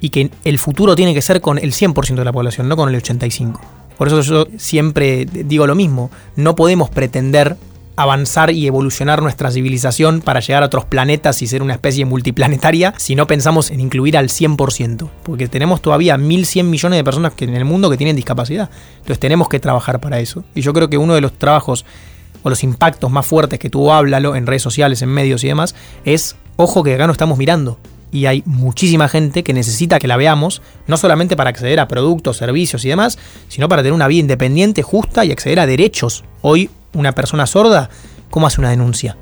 y 0.00 0.08
que 0.08 0.28
el 0.42 0.58
futuro 0.58 0.96
tiene 0.96 1.14
que 1.14 1.22
ser 1.22 1.40
con 1.40 1.58
el 1.58 1.72
100% 1.72 2.16
de 2.16 2.24
la 2.24 2.32
población, 2.32 2.68
no 2.68 2.76
con 2.76 2.92
el 2.92 3.00
85%. 3.00 3.60
Por 3.96 4.08
eso 4.08 4.22
yo 4.22 4.48
siempre 4.58 5.24
digo 5.24 5.68
lo 5.68 5.76
mismo, 5.76 6.10
no 6.34 6.56
podemos 6.56 6.90
pretender 6.90 7.56
avanzar 7.94 8.50
y 8.50 8.66
evolucionar 8.66 9.22
nuestra 9.22 9.52
civilización 9.52 10.20
para 10.20 10.40
llegar 10.40 10.64
a 10.64 10.66
otros 10.66 10.84
planetas 10.84 11.42
y 11.42 11.46
ser 11.46 11.62
una 11.62 11.74
especie 11.74 12.04
multiplanetaria 12.06 12.92
si 12.96 13.14
no 13.14 13.28
pensamos 13.28 13.70
en 13.70 13.78
incluir 13.78 14.16
al 14.16 14.30
100%, 14.30 15.08
porque 15.22 15.46
tenemos 15.46 15.80
todavía 15.80 16.16
1.100 16.16 16.64
millones 16.64 16.98
de 16.98 17.04
personas 17.04 17.34
que 17.34 17.44
en 17.44 17.54
el 17.54 17.64
mundo 17.64 17.88
que 17.88 17.96
tienen 17.96 18.16
discapacidad. 18.16 18.68
Entonces 18.94 19.20
tenemos 19.20 19.48
que 19.48 19.60
trabajar 19.60 20.00
para 20.00 20.18
eso. 20.18 20.42
Y 20.56 20.62
yo 20.62 20.72
creo 20.72 20.90
que 20.90 20.98
uno 20.98 21.14
de 21.14 21.20
los 21.20 21.34
trabajos 21.34 21.84
o 22.42 22.50
los 22.50 22.64
impactos 22.64 23.10
más 23.10 23.26
fuertes 23.26 23.58
que 23.58 23.70
tuvo 23.70 23.92
Háblalo 23.92 24.36
en 24.36 24.46
redes 24.46 24.62
sociales, 24.62 25.02
en 25.02 25.08
medios 25.08 25.44
y 25.44 25.48
demás, 25.48 25.74
es, 26.04 26.36
ojo 26.56 26.82
que 26.82 26.94
acá 26.94 27.06
no 27.06 27.12
estamos 27.12 27.38
mirando. 27.38 27.78
Y 28.10 28.26
hay 28.26 28.42
muchísima 28.44 29.08
gente 29.08 29.42
que 29.42 29.54
necesita 29.54 29.98
que 29.98 30.06
la 30.06 30.18
veamos, 30.18 30.60
no 30.86 30.98
solamente 30.98 31.34
para 31.34 31.48
acceder 31.48 31.80
a 31.80 31.88
productos, 31.88 32.36
servicios 32.36 32.84
y 32.84 32.88
demás, 32.88 33.18
sino 33.48 33.68
para 33.68 33.82
tener 33.82 33.94
una 33.94 34.06
vida 34.06 34.20
independiente, 34.20 34.82
justa 34.82 35.24
y 35.24 35.32
acceder 35.32 35.60
a 35.60 35.66
derechos. 35.66 36.22
Hoy 36.42 36.68
una 36.92 37.12
persona 37.12 37.46
sorda, 37.46 37.88
¿cómo 38.30 38.46
hace 38.46 38.60
una 38.60 38.68
denuncia? 38.68 39.16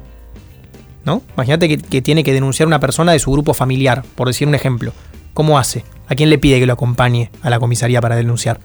¿No? 1.04 1.22
Imagínate 1.34 1.78
que, 1.78 2.02
tiene 2.02 2.24
que 2.24 2.32
denunciar 2.32 2.66
una 2.66 2.80
persona 2.80 3.12
de 3.12 3.20
su 3.20 3.30
grupo 3.30 3.54
familiar, 3.54 4.02
por 4.16 4.26
decir 4.26 4.48
un 4.48 4.56
ejemplo. 4.56 4.92
¿Cómo 5.34 5.58
hace? 5.58 5.84
¿A 6.08 6.16
quién 6.16 6.28
le 6.28 6.38
pide 6.38 6.58
que 6.58 6.66
lo 6.66 6.72
acompañe 6.72 7.30
a 7.42 7.50
la 7.50 7.60
comisaría 7.60 8.00
para 8.00 8.16
denunciar? 8.16 8.60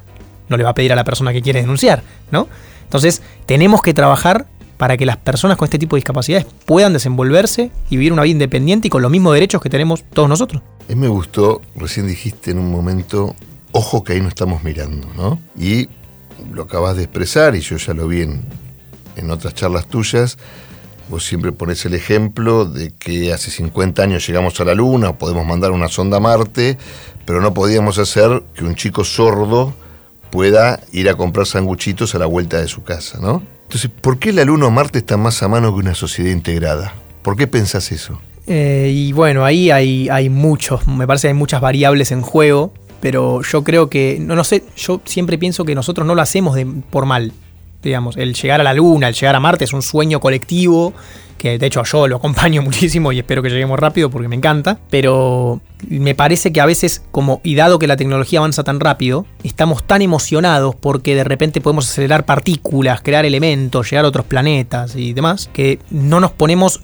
No 0.49 0.57
le 0.57 0.63
va 0.63 0.71
a 0.71 0.75
pedir 0.75 0.91
a 0.91 0.95
la 0.95 1.03
persona 1.03 1.33
que 1.33 1.43
quiere 1.43 1.61
denunciar, 1.61 2.01
¿no? 2.31 2.47
Entonces, 2.85 3.21
tenemos 3.45 3.81
que 3.81 3.93
trabajar 3.93 4.47
para 4.77 4.97
que 4.97 5.05
las 5.05 5.17
personas 5.17 5.57
con 5.57 5.65
este 5.65 5.79
tipo 5.79 5.95
de 5.95 5.99
discapacidades 5.99 6.45
puedan 6.65 6.93
desenvolverse 6.93 7.71
y 7.89 7.97
vivir 7.97 8.13
una 8.13 8.23
vida 8.23 8.33
independiente 8.33 8.87
y 8.87 8.89
con 8.89 9.01
los 9.01 9.11
mismos 9.11 9.33
derechos 9.33 9.61
que 9.61 9.69
tenemos 9.69 10.03
todos 10.03 10.27
nosotros. 10.27 10.61
A 10.89 10.95
me 10.95 11.07
gustó, 11.07 11.61
recién 11.75 12.07
dijiste 12.07 12.51
en 12.51 12.59
un 12.59 12.71
momento, 12.71 13.35
ojo 13.71 14.03
que 14.03 14.13
ahí 14.13 14.21
no 14.21 14.27
estamos 14.27 14.63
mirando, 14.63 15.07
¿no? 15.15 15.39
Y 15.57 15.89
lo 16.51 16.63
acabas 16.63 16.97
de 16.97 17.03
expresar 17.03 17.55
y 17.55 17.61
yo 17.61 17.77
ya 17.77 17.93
lo 17.93 18.07
vi 18.07 18.21
en, 18.21 18.43
en 19.15 19.31
otras 19.31 19.53
charlas 19.53 19.87
tuyas, 19.87 20.37
vos 21.09 21.25
siempre 21.25 21.51
pones 21.51 21.85
el 21.85 21.93
ejemplo 21.93 22.65
de 22.65 22.91
que 22.91 23.31
hace 23.31 23.51
50 23.51 24.01
años 24.03 24.27
llegamos 24.27 24.59
a 24.59 24.65
la 24.65 24.73
Luna 24.73 25.17
podemos 25.17 25.45
mandar 25.45 25.71
una 25.71 25.87
sonda 25.87 26.17
a 26.17 26.19
Marte, 26.19 26.77
pero 27.25 27.41
no 27.41 27.53
podíamos 27.53 27.97
hacer 27.97 28.43
que 28.53 28.65
un 28.65 28.75
chico 28.75 29.03
sordo 29.03 29.73
pueda 30.31 30.79
ir 30.91 31.09
a 31.09 31.15
comprar 31.15 31.45
sanguchitos 31.45 32.15
a 32.15 32.19
la 32.19 32.25
vuelta 32.25 32.59
de 32.59 32.67
su 32.67 32.83
casa, 32.83 33.19
¿no? 33.19 33.43
Entonces, 33.63 33.89
¿por 33.89 34.19
qué 34.19 34.31
la 34.31 34.45
Luna 34.45 34.67
o 34.67 34.71
Marte 34.71 34.99
está 34.99 35.17
más 35.17 35.41
a 35.43 35.47
mano 35.47 35.73
que 35.73 35.79
una 35.79 35.95
sociedad 35.95 36.31
integrada? 36.31 36.93
¿Por 37.21 37.35
qué 37.35 37.47
pensás 37.47 37.91
eso? 37.91 38.19
Eh, 38.47 38.91
y 38.93 39.11
bueno, 39.11 39.43
ahí 39.43 39.71
hay, 39.71 40.07
hay 40.09 40.29
muchos, 40.29 40.87
me 40.87 41.07
parece 41.07 41.23
que 41.23 41.29
hay 41.29 41.33
muchas 41.33 41.61
variables 41.61 42.11
en 42.11 42.21
juego, 42.21 42.73
pero 43.01 43.41
yo 43.41 43.63
creo 43.63 43.89
que, 43.89 44.17
no, 44.21 44.35
no 44.35 44.43
sé, 44.43 44.63
yo 44.77 45.01
siempre 45.05 45.37
pienso 45.37 45.65
que 45.65 45.73
nosotros 45.73 46.05
no 46.05 46.13
lo 46.13 46.21
hacemos 46.21 46.55
de, 46.55 46.65
por 46.65 47.05
mal 47.05 47.33
digamos, 47.85 48.17
el 48.17 48.33
llegar 48.33 48.61
a 48.61 48.63
la 48.63 48.73
Luna, 48.73 49.07
el 49.07 49.13
llegar 49.13 49.35
a 49.35 49.39
Marte 49.39 49.65
es 49.65 49.73
un 49.73 49.81
sueño 49.81 50.19
colectivo, 50.19 50.93
que 51.37 51.57
de 51.57 51.65
hecho 51.65 51.83
yo 51.83 52.07
lo 52.07 52.17
acompaño 52.17 52.61
muchísimo 52.63 53.11
y 53.11 53.19
espero 53.19 53.41
que 53.41 53.49
lleguemos 53.49 53.79
rápido 53.79 54.09
porque 54.09 54.27
me 54.27 54.35
encanta, 54.35 54.79
pero 54.89 55.61
me 55.87 56.15
parece 56.15 56.51
que 56.51 56.61
a 56.61 56.65
veces, 56.65 57.03
como 57.11 57.41
y 57.43 57.55
dado 57.55 57.79
que 57.79 57.87
la 57.87 57.97
tecnología 57.97 58.39
avanza 58.39 58.63
tan 58.63 58.79
rápido, 58.79 59.25
estamos 59.43 59.85
tan 59.85 60.01
emocionados 60.01 60.75
porque 60.75 61.15
de 61.15 61.23
repente 61.23 61.61
podemos 61.61 61.89
acelerar 61.89 62.25
partículas, 62.25 63.01
crear 63.01 63.25
elementos, 63.25 63.89
llegar 63.89 64.05
a 64.05 64.09
otros 64.09 64.25
planetas 64.25 64.95
y 64.95 65.13
demás, 65.13 65.49
que 65.53 65.79
no 65.89 66.19
nos 66.19 66.31
ponemos 66.31 66.81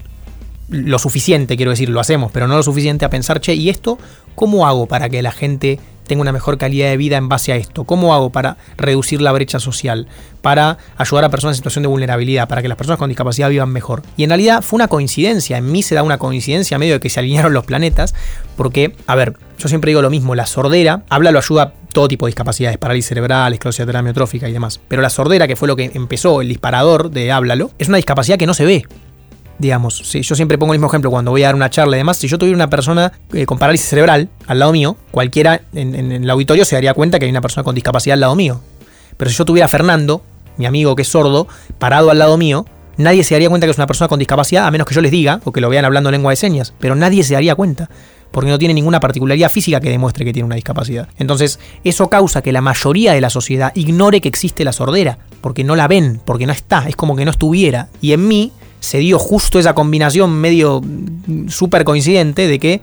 lo 0.68 0.98
suficiente, 0.98 1.56
quiero 1.56 1.70
decir, 1.70 1.90
lo 1.90 2.00
hacemos, 2.00 2.32
pero 2.32 2.48
no 2.48 2.56
lo 2.56 2.62
suficiente 2.62 3.04
a 3.04 3.10
pensar, 3.10 3.40
che, 3.40 3.54
¿y 3.54 3.68
esto 3.68 3.98
cómo 4.34 4.66
hago 4.66 4.86
para 4.86 5.08
que 5.08 5.22
la 5.22 5.32
gente 5.32 5.78
tenga 6.06 6.22
una 6.22 6.32
mejor 6.32 6.58
calidad 6.58 6.88
de 6.88 6.96
vida 6.96 7.16
en 7.16 7.28
base 7.28 7.52
a 7.52 7.56
esto? 7.56 7.84
¿Cómo 7.84 8.14
hago 8.14 8.30
para 8.30 8.56
reducir 8.76 9.20
la 9.20 9.32
brecha 9.32 9.58
social? 9.58 10.06
Para 10.40 10.78
ayudar 10.96 11.24
a 11.24 11.28
personas 11.30 11.54
en 11.54 11.58
situación 11.58 11.82
de 11.82 11.88
vulnerabilidad, 11.88 12.48
para 12.48 12.62
que 12.62 12.68
las 12.68 12.76
personas 12.76 12.98
con 12.98 13.08
discapacidad 13.08 13.50
vivan 13.50 13.70
mejor. 13.70 14.02
Y 14.16 14.24
en 14.24 14.30
realidad 14.30 14.62
fue 14.62 14.76
una 14.76 14.88
coincidencia, 14.88 15.58
en 15.58 15.70
mí 15.70 15.82
se 15.82 15.94
da 15.94 16.02
una 16.02 16.18
coincidencia 16.18 16.78
medio 16.78 16.94
de 16.94 17.00
que 17.00 17.10
se 17.10 17.20
alinearon 17.20 17.52
los 17.52 17.64
planetas, 17.64 18.14
porque, 18.56 18.94
a 19.06 19.14
ver, 19.14 19.36
yo 19.58 19.68
siempre 19.68 19.90
digo 19.90 20.02
lo 20.02 20.10
mismo, 20.10 20.34
la 20.34 20.46
sordera, 20.46 21.02
habla 21.08 21.30
lo 21.30 21.38
ayuda 21.38 21.62
a 21.62 21.72
todo 21.92 22.08
tipo 22.08 22.26
de 22.26 22.30
discapacidades, 22.30 22.78
parálisis 22.78 23.08
cerebral, 23.08 23.52
esclerosis 23.52 23.86
amiotrófica 23.86 24.48
y 24.48 24.52
demás. 24.52 24.80
Pero 24.88 25.02
la 25.02 25.10
sordera, 25.10 25.46
que 25.46 25.56
fue 25.56 25.68
lo 25.68 25.76
que 25.76 25.90
empezó 25.94 26.40
el 26.40 26.48
disparador 26.48 27.10
de 27.10 27.30
Háblalo, 27.30 27.70
es 27.78 27.88
una 27.88 27.98
discapacidad 27.98 28.38
que 28.38 28.46
no 28.46 28.54
se 28.54 28.64
ve 28.64 28.86
digamos, 29.62 29.96
si 30.04 30.22
yo 30.22 30.34
siempre 30.34 30.58
pongo 30.58 30.74
el 30.74 30.80
mismo 30.80 30.88
ejemplo 30.88 31.08
cuando 31.08 31.30
voy 31.30 31.44
a 31.44 31.46
dar 31.46 31.54
una 31.54 31.70
charla 31.70 31.96
y 31.96 32.00
demás, 32.00 32.16
si 32.16 32.26
yo 32.26 32.36
tuviera 32.36 32.56
una 32.56 32.68
persona 32.68 33.12
eh, 33.32 33.46
con 33.46 33.58
parálisis 33.58 33.88
cerebral 33.88 34.28
al 34.48 34.58
lado 34.58 34.72
mío, 34.72 34.96
cualquiera 35.12 35.62
en, 35.72 35.94
el 35.94 36.28
auditorio 36.28 36.64
se 36.64 36.74
daría 36.74 36.94
cuenta 36.94 37.18
que 37.18 37.26
hay 37.26 37.30
una 37.30 37.40
persona 37.40 37.62
con 37.62 37.74
discapacidad 37.74 38.14
al 38.14 38.20
lado 38.20 38.34
mío. 38.34 38.60
Pero 39.16 39.30
si 39.30 39.36
yo 39.36 39.44
tuviera 39.44 39.66
a 39.66 39.68
Fernando, 39.68 40.22
mi 40.56 40.66
amigo 40.66 40.96
que 40.96 41.02
es 41.02 41.08
sordo, 41.08 41.46
parado 41.78 42.10
al 42.10 42.18
lado 42.18 42.36
mío, 42.36 42.66
nadie 42.96 43.22
se 43.22 43.36
daría 43.36 43.48
cuenta 43.48 43.68
que 43.68 43.70
es 43.70 43.78
una 43.78 43.86
persona 43.86 44.08
con 44.08 44.18
discapacidad, 44.18 44.66
a 44.66 44.70
menos 44.72 44.86
que 44.86 44.96
yo 44.96 45.00
les 45.00 45.12
diga 45.12 45.40
o 45.44 45.52
que 45.52 45.60
lo 45.60 45.68
vean 45.68 45.84
hablando 45.84 46.10
lengua 46.10 46.32
de 46.32 46.36
señas, 46.36 46.74
pero 46.80 46.96
nadie 46.96 47.22
se 47.22 47.34
daría 47.34 47.54
cuenta 47.54 47.88
porque 48.32 48.50
no 48.50 48.58
tiene 48.58 48.74
ninguna 48.74 48.98
particularidad 48.98 49.50
física 49.50 49.78
que 49.78 49.90
demuestre 49.90 50.24
que 50.24 50.32
tiene 50.32 50.46
una 50.46 50.56
discapacidad. 50.56 51.08
Entonces, 51.18 51.60
eso 51.84 52.08
causa 52.08 52.42
que 52.42 52.50
la 52.50 52.62
mayoría 52.62 53.12
de 53.12 53.20
la 53.20 53.30
sociedad 53.30 53.72
ignore 53.76 54.20
que 54.20 54.28
existe 54.28 54.64
la 54.64 54.72
sordera, 54.72 55.18
porque 55.40 55.62
no 55.62 55.76
la 55.76 55.86
ven, 55.86 56.20
porque 56.24 56.46
no 56.46 56.52
está, 56.52 56.88
es 56.88 56.96
como 56.96 57.14
que 57.14 57.24
no 57.24 57.30
estuviera. 57.30 57.88
Y 58.00 58.12
en 58.12 58.26
mí, 58.26 58.52
se 58.82 58.98
dio 58.98 59.18
justo 59.18 59.60
esa 59.60 59.74
combinación 59.74 60.32
medio 60.32 60.82
súper 61.46 61.84
coincidente 61.84 62.48
de 62.48 62.58
que 62.58 62.80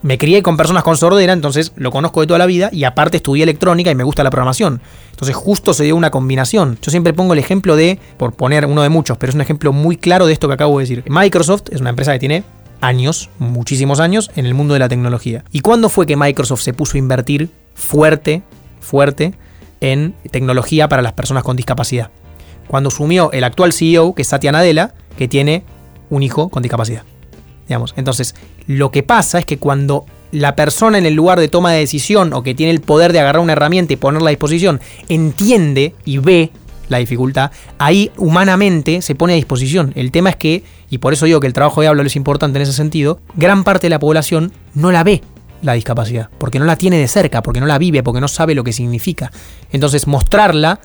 me 0.00 0.16
crié 0.16 0.42
con 0.42 0.56
personas 0.56 0.84
con 0.84 0.96
sordera, 0.96 1.32
entonces 1.32 1.72
lo 1.74 1.90
conozco 1.90 2.20
de 2.20 2.28
toda 2.28 2.38
la 2.38 2.46
vida 2.46 2.70
y 2.72 2.84
aparte 2.84 3.16
estudié 3.16 3.42
electrónica 3.42 3.90
y 3.90 3.96
me 3.96 4.04
gusta 4.04 4.22
la 4.22 4.30
programación. 4.30 4.80
Entonces 5.10 5.34
justo 5.34 5.74
se 5.74 5.82
dio 5.82 5.96
una 5.96 6.12
combinación. 6.12 6.78
Yo 6.80 6.92
siempre 6.92 7.12
pongo 7.12 7.32
el 7.32 7.40
ejemplo 7.40 7.74
de, 7.74 7.98
por 8.16 8.32
poner 8.32 8.64
uno 8.64 8.82
de 8.82 8.90
muchos, 8.90 9.18
pero 9.18 9.30
es 9.30 9.34
un 9.34 9.40
ejemplo 9.40 9.72
muy 9.72 9.96
claro 9.96 10.26
de 10.26 10.32
esto 10.32 10.46
que 10.46 10.54
acabo 10.54 10.78
de 10.78 10.84
decir. 10.84 11.04
Microsoft 11.08 11.64
es 11.72 11.80
una 11.80 11.90
empresa 11.90 12.12
que 12.12 12.20
tiene 12.20 12.44
años, 12.80 13.28
muchísimos 13.40 13.98
años, 13.98 14.30
en 14.36 14.46
el 14.46 14.54
mundo 14.54 14.74
de 14.74 14.80
la 14.80 14.88
tecnología. 14.88 15.44
¿Y 15.50 15.60
cuándo 15.60 15.88
fue 15.88 16.06
que 16.06 16.16
Microsoft 16.16 16.62
se 16.62 16.72
puso 16.74 16.96
a 16.96 16.98
invertir 16.98 17.50
fuerte, 17.74 18.42
fuerte, 18.80 19.34
en 19.80 20.14
tecnología 20.30 20.88
para 20.88 21.02
las 21.02 21.12
personas 21.12 21.42
con 21.42 21.56
discapacidad? 21.56 22.10
Cuando 22.68 22.90
sumió 22.90 23.32
el 23.32 23.42
actual 23.42 23.72
CEO, 23.72 24.14
que 24.14 24.22
es 24.22 24.28
Satya 24.28 24.52
Nadella, 24.52 24.94
que 25.16 25.28
tiene 25.28 25.64
un 26.08 26.22
hijo 26.22 26.48
con 26.48 26.62
discapacidad. 26.62 27.04
Digamos. 27.68 27.94
Entonces, 27.96 28.34
lo 28.66 28.90
que 28.90 29.02
pasa 29.02 29.38
es 29.38 29.46
que 29.46 29.58
cuando 29.58 30.06
la 30.32 30.56
persona 30.56 30.98
en 30.98 31.06
el 31.06 31.14
lugar 31.14 31.40
de 31.40 31.48
toma 31.48 31.72
de 31.72 31.78
decisión 31.78 32.32
o 32.32 32.42
que 32.42 32.54
tiene 32.54 32.72
el 32.72 32.80
poder 32.80 33.12
de 33.12 33.20
agarrar 33.20 33.42
una 33.42 33.52
herramienta 33.52 33.92
y 33.92 33.96
ponerla 33.96 34.28
a 34.28 34.30
disposición 34.30 34.80
entiende 35.08 35.94
y 36.04 36.18
ve 36.18 36.50
la 36.88 36.98
dificultad, 36.98 37.52
ahí 37.78 38.10
humanamente 38.16 39.02
se 39.02 39.14
pone 39.14 39.34
a 39.34 39.36
disposición. 39.36 39.92
El 39.94 40.10
tema 40.10 40.30
es 40.30 40.36
que, 40.36 40.64
y 40.90 40.98
por 40.98 41.12
eso 41.12 41.26
digo 41.26 41.40
que 41.40 41.46
el 41.46 41.52
trabajo 41.52 41.80
de 41.80 41.86
hablo 41.86 42.02
es 42.02 42.16
importante 42.16 42.58
en 42.58 42.62
ese 42.62 42.72
sentido, 42.72 43.20
gran 43.36 43.64
parte 43.64 43.86
de 43.86 43.90
la 43.90 44.00
población 44.00 44.52
no 44.74 44.90
la 44.90 45.04
ve 45.04 45.22
la 45.62 45.74
discapacidad, 45.74 46.30
porque 46.38 46.58
no 46.58 46.64
la 46.64 46.76
tiene 46.76 46.98
de 46.98 47.06
cerca, 47.06 47.42
porque 47.42 47.60
no 47.60 47.66
la 47.66 47.78
vive, 47.78 48.02
porque 48.02 48.20
no 48.20 48.28
sabe 48.28 48.54
lo 48.54 48.64
que 48.64 48.72
significa. 48.72 49.30
Entonces 49.70 50.06
mostrarla 50.06 50.80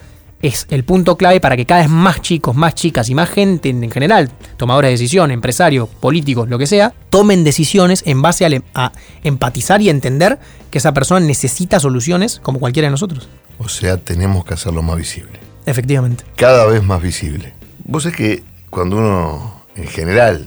es 0.47 0.67
el 0.69 0.83
punto 0.83 1.17
clave 1.17 1.39
para 1.39 1.55
que 1.55 1.65
cada 1.65 1.81
vez 1.81 1.89
más 1.89 2.21
chicos, 2.21 2.55
más 2.55 2.75
chicas 2.75 3.09
y 3.09 3.15
más 3.15 3.29
gente 3.29 3.69
en 3.69 3.89
general, 3.91 4.31
tomadores 4.57 4.89
de 4.89 4.93
decisión, 4.93 5.31
empresarios, 5.31 5.89
políticos, 5.89 6.49
lo 6.49 6.57
que 6.57 6.67
sea, 6.67 6.93
tomen 7.09 7.43
decisiones 7.43 8.03
en 8.05 8.21
base 8.21 8.45
a, 8.45 8.49
a, 8.73 8.91
empatizar 9.23 9.81
y 9.81 9.89
entender 9.89 10.39
que 10.69 10.77
esa 10.77 10.93
persona 10.93 11.25
necesita 11.25 11.79
soluciones 11.79 12.39
como 12.41 12.59
cualquiera 12.59 12.87
de 12.87 12.91
nosotros. 12.91 13.27
O 13.57 13.69
sea, 13.69 13.97
tenemos 13.97 14.45
que 14.45 14.53
hacerlo 14.53 14.81
más 14.83 14.97
visible. 14.97 15.39
Efectivamente. 15.65 16.23
Cada 16.35 16.65
vez 16.65 16.83
más 16.83 17.01
visible. 17.01 17.53
Vos 17.83 18.03
sabés 18.03 18.17
que 18.17 18.43
cuando 18.69 18.97
uno, 18.97 19.61
en 19.75 19.87
general, 19.87 20.45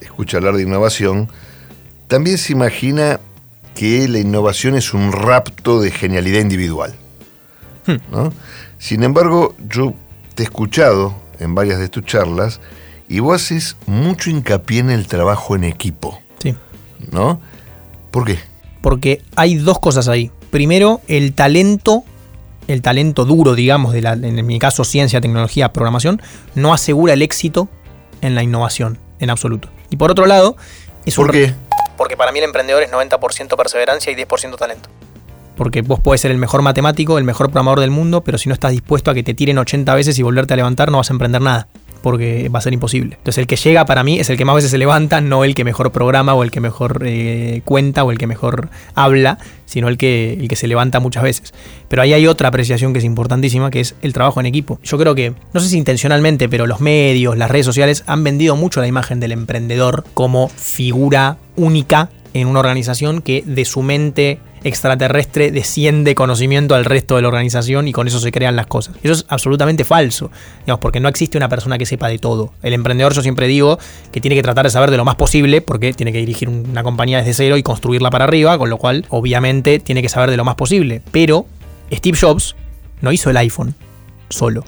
escucha 0.00 0.36
hablar 0.36 0.54
de 0.54 0.62
innovación, 0.62 1.28
también 2.08 2.38
se 2.38 2.52
imagina 2.52 3.20
que 3.74 4.06
la 4.08 4.20
innovación 4.20 4.76
es 4.76 4.94
un 4.94 5.12
rapto 5.12 5.80
de 5.80 5.90
genialidad 5.90 6.40
individual. 6.40 6.94
Hmm. 7.86 7.96
¿no? 8.10 8.32
Sin 8.84 9.02
embargo, 9.02 9.54
yo 9.66 9.94
te 10.34 10.42
he 10.42 10.44
escuchado 10.44 11.14
en 11.40 11.54
varias 11.54 11.78
de 11.78 11.88
tus 11.88 12.04
charlas 12.04 12.60
y 13.08 13.20
vos 13.20 13.36
haces 13.36 13.78
mucho 13.86 14.28
hincapié 14.28 14.80
en 14.80 14.90
el 14.90 15.06
trabajo 15.06 15.56
en 15.56 15.64
equipo. 15.64 16.20
Sí. 16.38 16.54
¿No? 17.10 17.40
¿Por 18.10 18.26
qué? 18.26 18.38
Porque 18.82 19.22
hay 19.36 19.54
dos 19.54 19.78
cosas 19.78 20.06
ahí. 20.08 20.30
Primero, 20.50 21.00
el 21.08 21.32
talento, 21.32 22.04
el 22.68 22.82
talento 22.82 23.24
duro, 23.24 23.54
digamos, 23.54 23.94
de 23.94 24.02
la, 24.02 24.12
en 24.12 24.44
mi 24.44 24.58
caso 24.58 24.84
ciencia, 24.84 25.18
tecnología, 25.22 25.72
programación, 25.72 26.20
no 26.54 26.74
asegura 26.74 27.14
el 27.14 27.22
éxito 27.22 27.70
en 28.20 28.34
la 28.34 28.42
innovación, 28.42 28.98
en 29.18 29.30
absoluto. 29.30 29.70
Y 29.88 29.96
por 29.96 30.10
otro 30.10 30.26
lado, 30.26 30.58
es 31.06 31.14
¿Por 31.14 31.30
qué? 31.30 31.54
Porque 31.96 32.18
para 32.18 32.32
mí 32.32 32.38
el 32.38 32.44
emprendedor 32.44 32.82
es 32.82 32.90
90% 32.90 33.56
perseverancia 33.56 34.12
y 34.12 34.14
10% 34.14 34.58
talento. 34.58 34.90
Porque 35.56 35.82
vos 35.82 36.00
puedes 36.00 36.20
ser 36.20 36.30
el 36.30 36.38
mejor 36.38 36.62
matemático, 36.62 37.18
el 37.18 37.24
mejor 37.24 37.46
programador 37.46 37.80
del 37.80 37.90
mundo, 37.90 38.22
pero 38.22 38.38
si 38.38 38.48
no 38.48 38.54
estás 38.54 38.72
dispuesto 38.72 39.10
a 39.10 39.14
que 39.14 39.22
te 39.22 39.34
tiren 39.34 39.58
80 39.58 39.94
veces 39.94 40.18
y 40.18 40.22
volverte 40.22 40.54
a 40.54 40.56
levantar, 40.56 40.90
no 40.90 40.98
vas 40.98 41.10
a 41.10 41.14
emprender 41.14 41.40
nada. 41.40 41.68
porque 42.02 42.50
va 42.50 42.58
a 42.58 42.62
ser 42.62 42.74
imposible. 42.74 43.14
Entonces 43.16 43.38
el 43.38 43.46
que 43.46 43.56
llega 43.56 43.86
para 43.86 44.04
mí 44.04 44.20
es 44.20 44.28
el 44.28 44.36
que 44.36 44.44
más 44.44 44.54
veces 44.54 44.70
se 44.70 44.76
levanta, 44.76 45.22
no 45.22 45.42
el 45.42 45.54
que 45.54 45.64
mejor 45.64 45.90
programa 45.90 46.34
o 46.34 46.42
el 46.42 46.50
que 46.50 46.60
mejor 46.60 47.02
eh, 47.06 47.62
cuenta 47.64 48.04
o 48.04 48.12
el 48.12 48.18
que 48.18 48.26
mejor 48.26 48.68
habla, 48.94 49.38
sino 49.64 49.88
el 49.88 49.96
que, 49.96 50.34
el 50.34 50.46
que 50.46 50.54
se 50.54 50.66
levanta 50.66 51.00
muchas 51.00 51.22
veces. 51.22 51.54
Pero 51.88 52.02
ahí 52.02 52.12
hay 52.12 52.26
otra 52.26 52.48
apreciación 52.48 52.92
que 52.92 52.98
es 52.98 53.06
importantísima, 53.06 53.70
que 53.70 53.80
es 53.80 53.94
el 54.02 54.12
trabajo 54.12 54.38
en 54.38 54.44
equipo. 54.44 54.78
Yo 54.82 54.98
creo 54.98 55.14
que, 55.14 55.32
no 55.54 55.60
sé 55.60 55.70
si 55.70 55.78
intencionalmente, 55.78 56.46
pero 56.50 56.66
los 56.66 56.82
medios, 56.82 57.38
las 57.38 57.50
redes 57.50 57.64
sociales 57.64 58.04
han 58.06 58.22
vendido 58.22 58.54
mucho 58.54 58.82
la 58.82 58.86
imagen 58.86 59.18
del 59.18 59.32
emprendedor 59.32 60.04
como 60.12 60.50
figura 60.50 61.38
única 61.56 62.10
en 62.34 62.48
una 62.48 62.60
organización 62.60 63.22
que 63.22 63.42
de 63.46 63.64
su 63.64 63.80
mente 63.80 64.40
extraterrestre 64.64 65.50
desciende 65.50 66.14
conocimiento 66.14 66.74
al 66.74 66.84
resto 66.84 67.16
de 67.16 67.22
la 67.22 67.28
organización 67.28 67.86
y 67.86 67.92
con 67.92 68.08
eso 68.08 68.18
se 68.18 68.32
crean 68.32 68.56
las 68.56 68.66
cosas. 68.66 68.96
Eso 69.02 69.12
es 69.12 69.26
absolutamente 69.28 69.84
falso, 69.84 70.30
digamos, 70.60 70.80
porque 70.80 71.00
no 71.00 71.08
existe 71.08 71.36
una 71.36 71.48
persona 71.48 71.78
que 71.78 71.86
sepa 71.86 72.08
de 72.08 72.18
todo. 72.18 72.52
El 72.62 72.72
emprendedor, 72.72 73.12
yo 73.14 73.22
siempre 73.22 73.46
digo, 73.46 73.78
que 74.10 74.20
tiene 74.20 74.34
que 74.34 74.42
tratar 74.42 74.64
de 74.64 74.70
saber 74.70 74.90
de 74.90 74.96
lo 74.96 75.04
más 75.04 75.16
posible, 75.16 75.60
porque 75.60 75.92
tiene 75.92 76.12
que 76.12 76.18
dirigir 76.18 76.48
una 76.48 76.82
compañía 76.82 77.18
desde 77.18 77.34
cero 77.34 77.56
y 77.56 77.62
construirla 77.62 78.10
para 78.10 78.24
arriba, 78.24 78.58
con 78.58 78.70
lo 78.70 78.78
cual, 78.78 79.04
obviamente, 79.10 79.78
tiene 79.78 80.02
que 80.02 80.08
saber 80.08 80.30
de 80.30 80.36
lo 80.36 80.44
más 80.44 80.54
posible. 80.54 81.02
Pero 81.12 81.46
Steve 81.92 82.18
Jobs 82.18 82.56
no 83.02 83.12
hizo 83.12 83.30
el 83.30 83.36
iPhone 83.36 83.74
solo. 84.30 84.64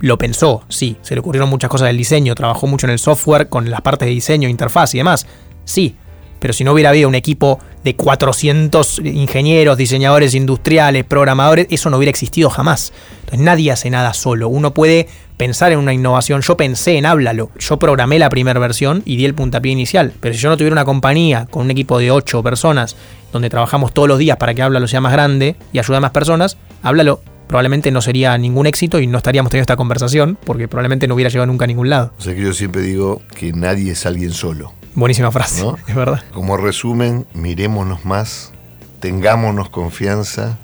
Lo 0.00 0.18
pensó, 0.18 0.64
sí, 0.68 0.96
se 1.00 1.14
le 1.14 1.20
ocurrieron 1.20 1.48
muchas 1.48 1.70
cosas 1.70 1.86
del 1.86 1.96
diseño, 1.96 2.34
trabajó 2.34 2.66
mucho 2.66 2.86
en 2.86 2.92
el 2.92 2.98
software, 2.98 3.48
con 3.48 3.70
las 3.70 3.80
partes 3.80 4.06
de 4.06 4.12
diseño, 4.12 4.48
interfaz 4.48 4.94
y 4.94 4.98
demás, 4.98 5.26
sí, 5.64 5.96
pero 6.38 6.52
si 6.52 6.64
no 6.64 6.72
hubiera 6.72 6.90
habido 6.90 7.08
un 7.08 7.14
equipo 7.14 7.58
de 7.84 7.96
400 7.96 9.00
ingenieros, 9.04 9.78
diseñadores 9.78 10.34
industriales, 10.34 11.04
programadores, 11.04 11.66
eso 11.70 11.90
no 11.90 11.96
hubiera 11.96 12.10
existido 12.10 12.50
jamás. 12.50 12.92
Entonces 13.20 13.40
nadie 13.40 13.72
hace 13.72 13.90
nada 13.90 14.14
solo. 14.14 14.48
Uno 14.48 14.74
puede 14.74 15.08
pensar 15.36 15.72
en 15.72 15.78
una 15.78 15.92
innovación. 15.92 16.40
Yo 16.42 16.56
pensé 16.56 16.96
en 16.96 17.06
Háblalo. 17.06 17.50
Yo 17.58 17.78
programé 17.78 18.18
la 18.18 18.30
primera 18.30 18.58
versión 18.58 19.02
y 19.04 19.16
di 19.16 19.24
el 19.24 19.34
puntapié 19.34 19.72
inicial. 19.72 20.12
Pero 20.20 20.34
si 20.34 20.40
yo 20.40 20.48
no 20.48 20.56
tuviera 20.56 20.74
una 20.74 20.84
compañía 20.84 21.46
con 21.50 21.64
un 21.64 21.70
equipo 21.70 21.98
de 21.98 22.10
8 22.10 22.42
personas 22.42 22.96
donde 23.32 23.50
trabajamos 23.50 23.92
todos 23.92 24.08
los 24.08 24.18
días 24.18 24.36
para 24.36 24.54
que 24.54 24.62
Háblalo 24.62 24.88
sea 24.88 25.00
más 25.00 25.12
grande 25.12 25.56
y 25.72 25.78
ayude 25.78 25.96
a 25.96 26.00
más 26.00 26.10
personas, 26.10 26.56
Háblalo 26.82 27.20
probablemente 27.46 27.90
no 27.90 28.00
sería 28.00 28.36
ningún 28.38 28.66
éxito 28.66 28.98
y 28.98 29.06
no 29.06 29.18
estaríamos 29.18 29.50
teniendo 29.50 29.62
esta 29.62 29.76
conversación 29.76 30.36
porque 30.44 30.68
probablemente 30.68 31.06
no 31.06 31.14
hubiera 31.14 31.30
llegado 31.30 31.46
nunca 31.46 31.64
a 31.64 31.68
ningún 31.68 31.90
lado. 31.90 32.12
O 32.18 32.22
sea 32.22 32.34
que 32.34 32.42
yo 32.42 32.52
siempre 32.52 32.82
digo 32.82 33.22
que 33.38 33.52
nadie 33.52 33.92
es 33.92 34.06
alguien 34.06 34.32
solo. 34.32 34.72
Buenísima 34.96 35.30
frase, 35.30 35.62
es 35.86 35.94
verdad. 35.94 36.22
Como 36.32 36.56
resumen, 36.56 37.26
mirémonos 37.34 38.06
más, 38.06 38.52
tengámonos 38.98 39.68
confianza 39.68 40.56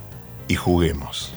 y 0.49 0.55
juguemos. 0.55 1.35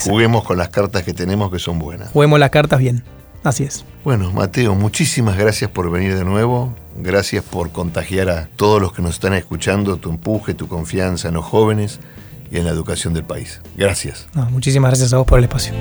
Juguemos 0.00 0.42
con 0.42 0.58
las 0.58 0.68
cartas 0.68 1.04
que 1.04 1.14
tenemos 1.14 1.50
que 1.52 1.60
son 1.60 1.78
buenas. 1.78 2.10
Juguemos 2.10 2.40
las 2.40 2.50
cartas 2.50 2.80
bien, 2.80 3.04
así 3.44 3.62
es. 3.62 3.84
Bueno, 4.02 4.32
Mateo, 4.32 4.74
muchísimas 4.74 5.38
gracias 5.38 5.70
por 5.70 5.92
venir 5.92 6.16
de 6.16 6.24
nuevo. 6.24 6.74
Gracias 6.96 7.44
por 7.44 7.70
contagiar 7.70 8.28
a 8.28 8.48
todos 8.56 8.82
los 8.82 8.92
que 8.92 9.00
nos 9.00 9.14
están 9.14 9.34
escuchando 9.34 9.96
tu 9.98 10.10
empuje, 10.10 10.54
tu 10.54 10.66
confianza 10.66 11.28
en 11.28 11.34
los 11.34 11.44
jóvenes 11.44 12.00
y 12.50 12.58
en 12.58 12.64
la 12.64 12.72
educación 12.72 13.14
del 13.14 13.24
país. 13.24 13.60
Gracias. 13.76 14.26
muchísimas 14.50 14.90
gracias 14.90 15.12
a 15.12 15.18
vos 15.18 15.26
por 15.26 15.38
el 15.38 15.44
espacio. 15.44 15.72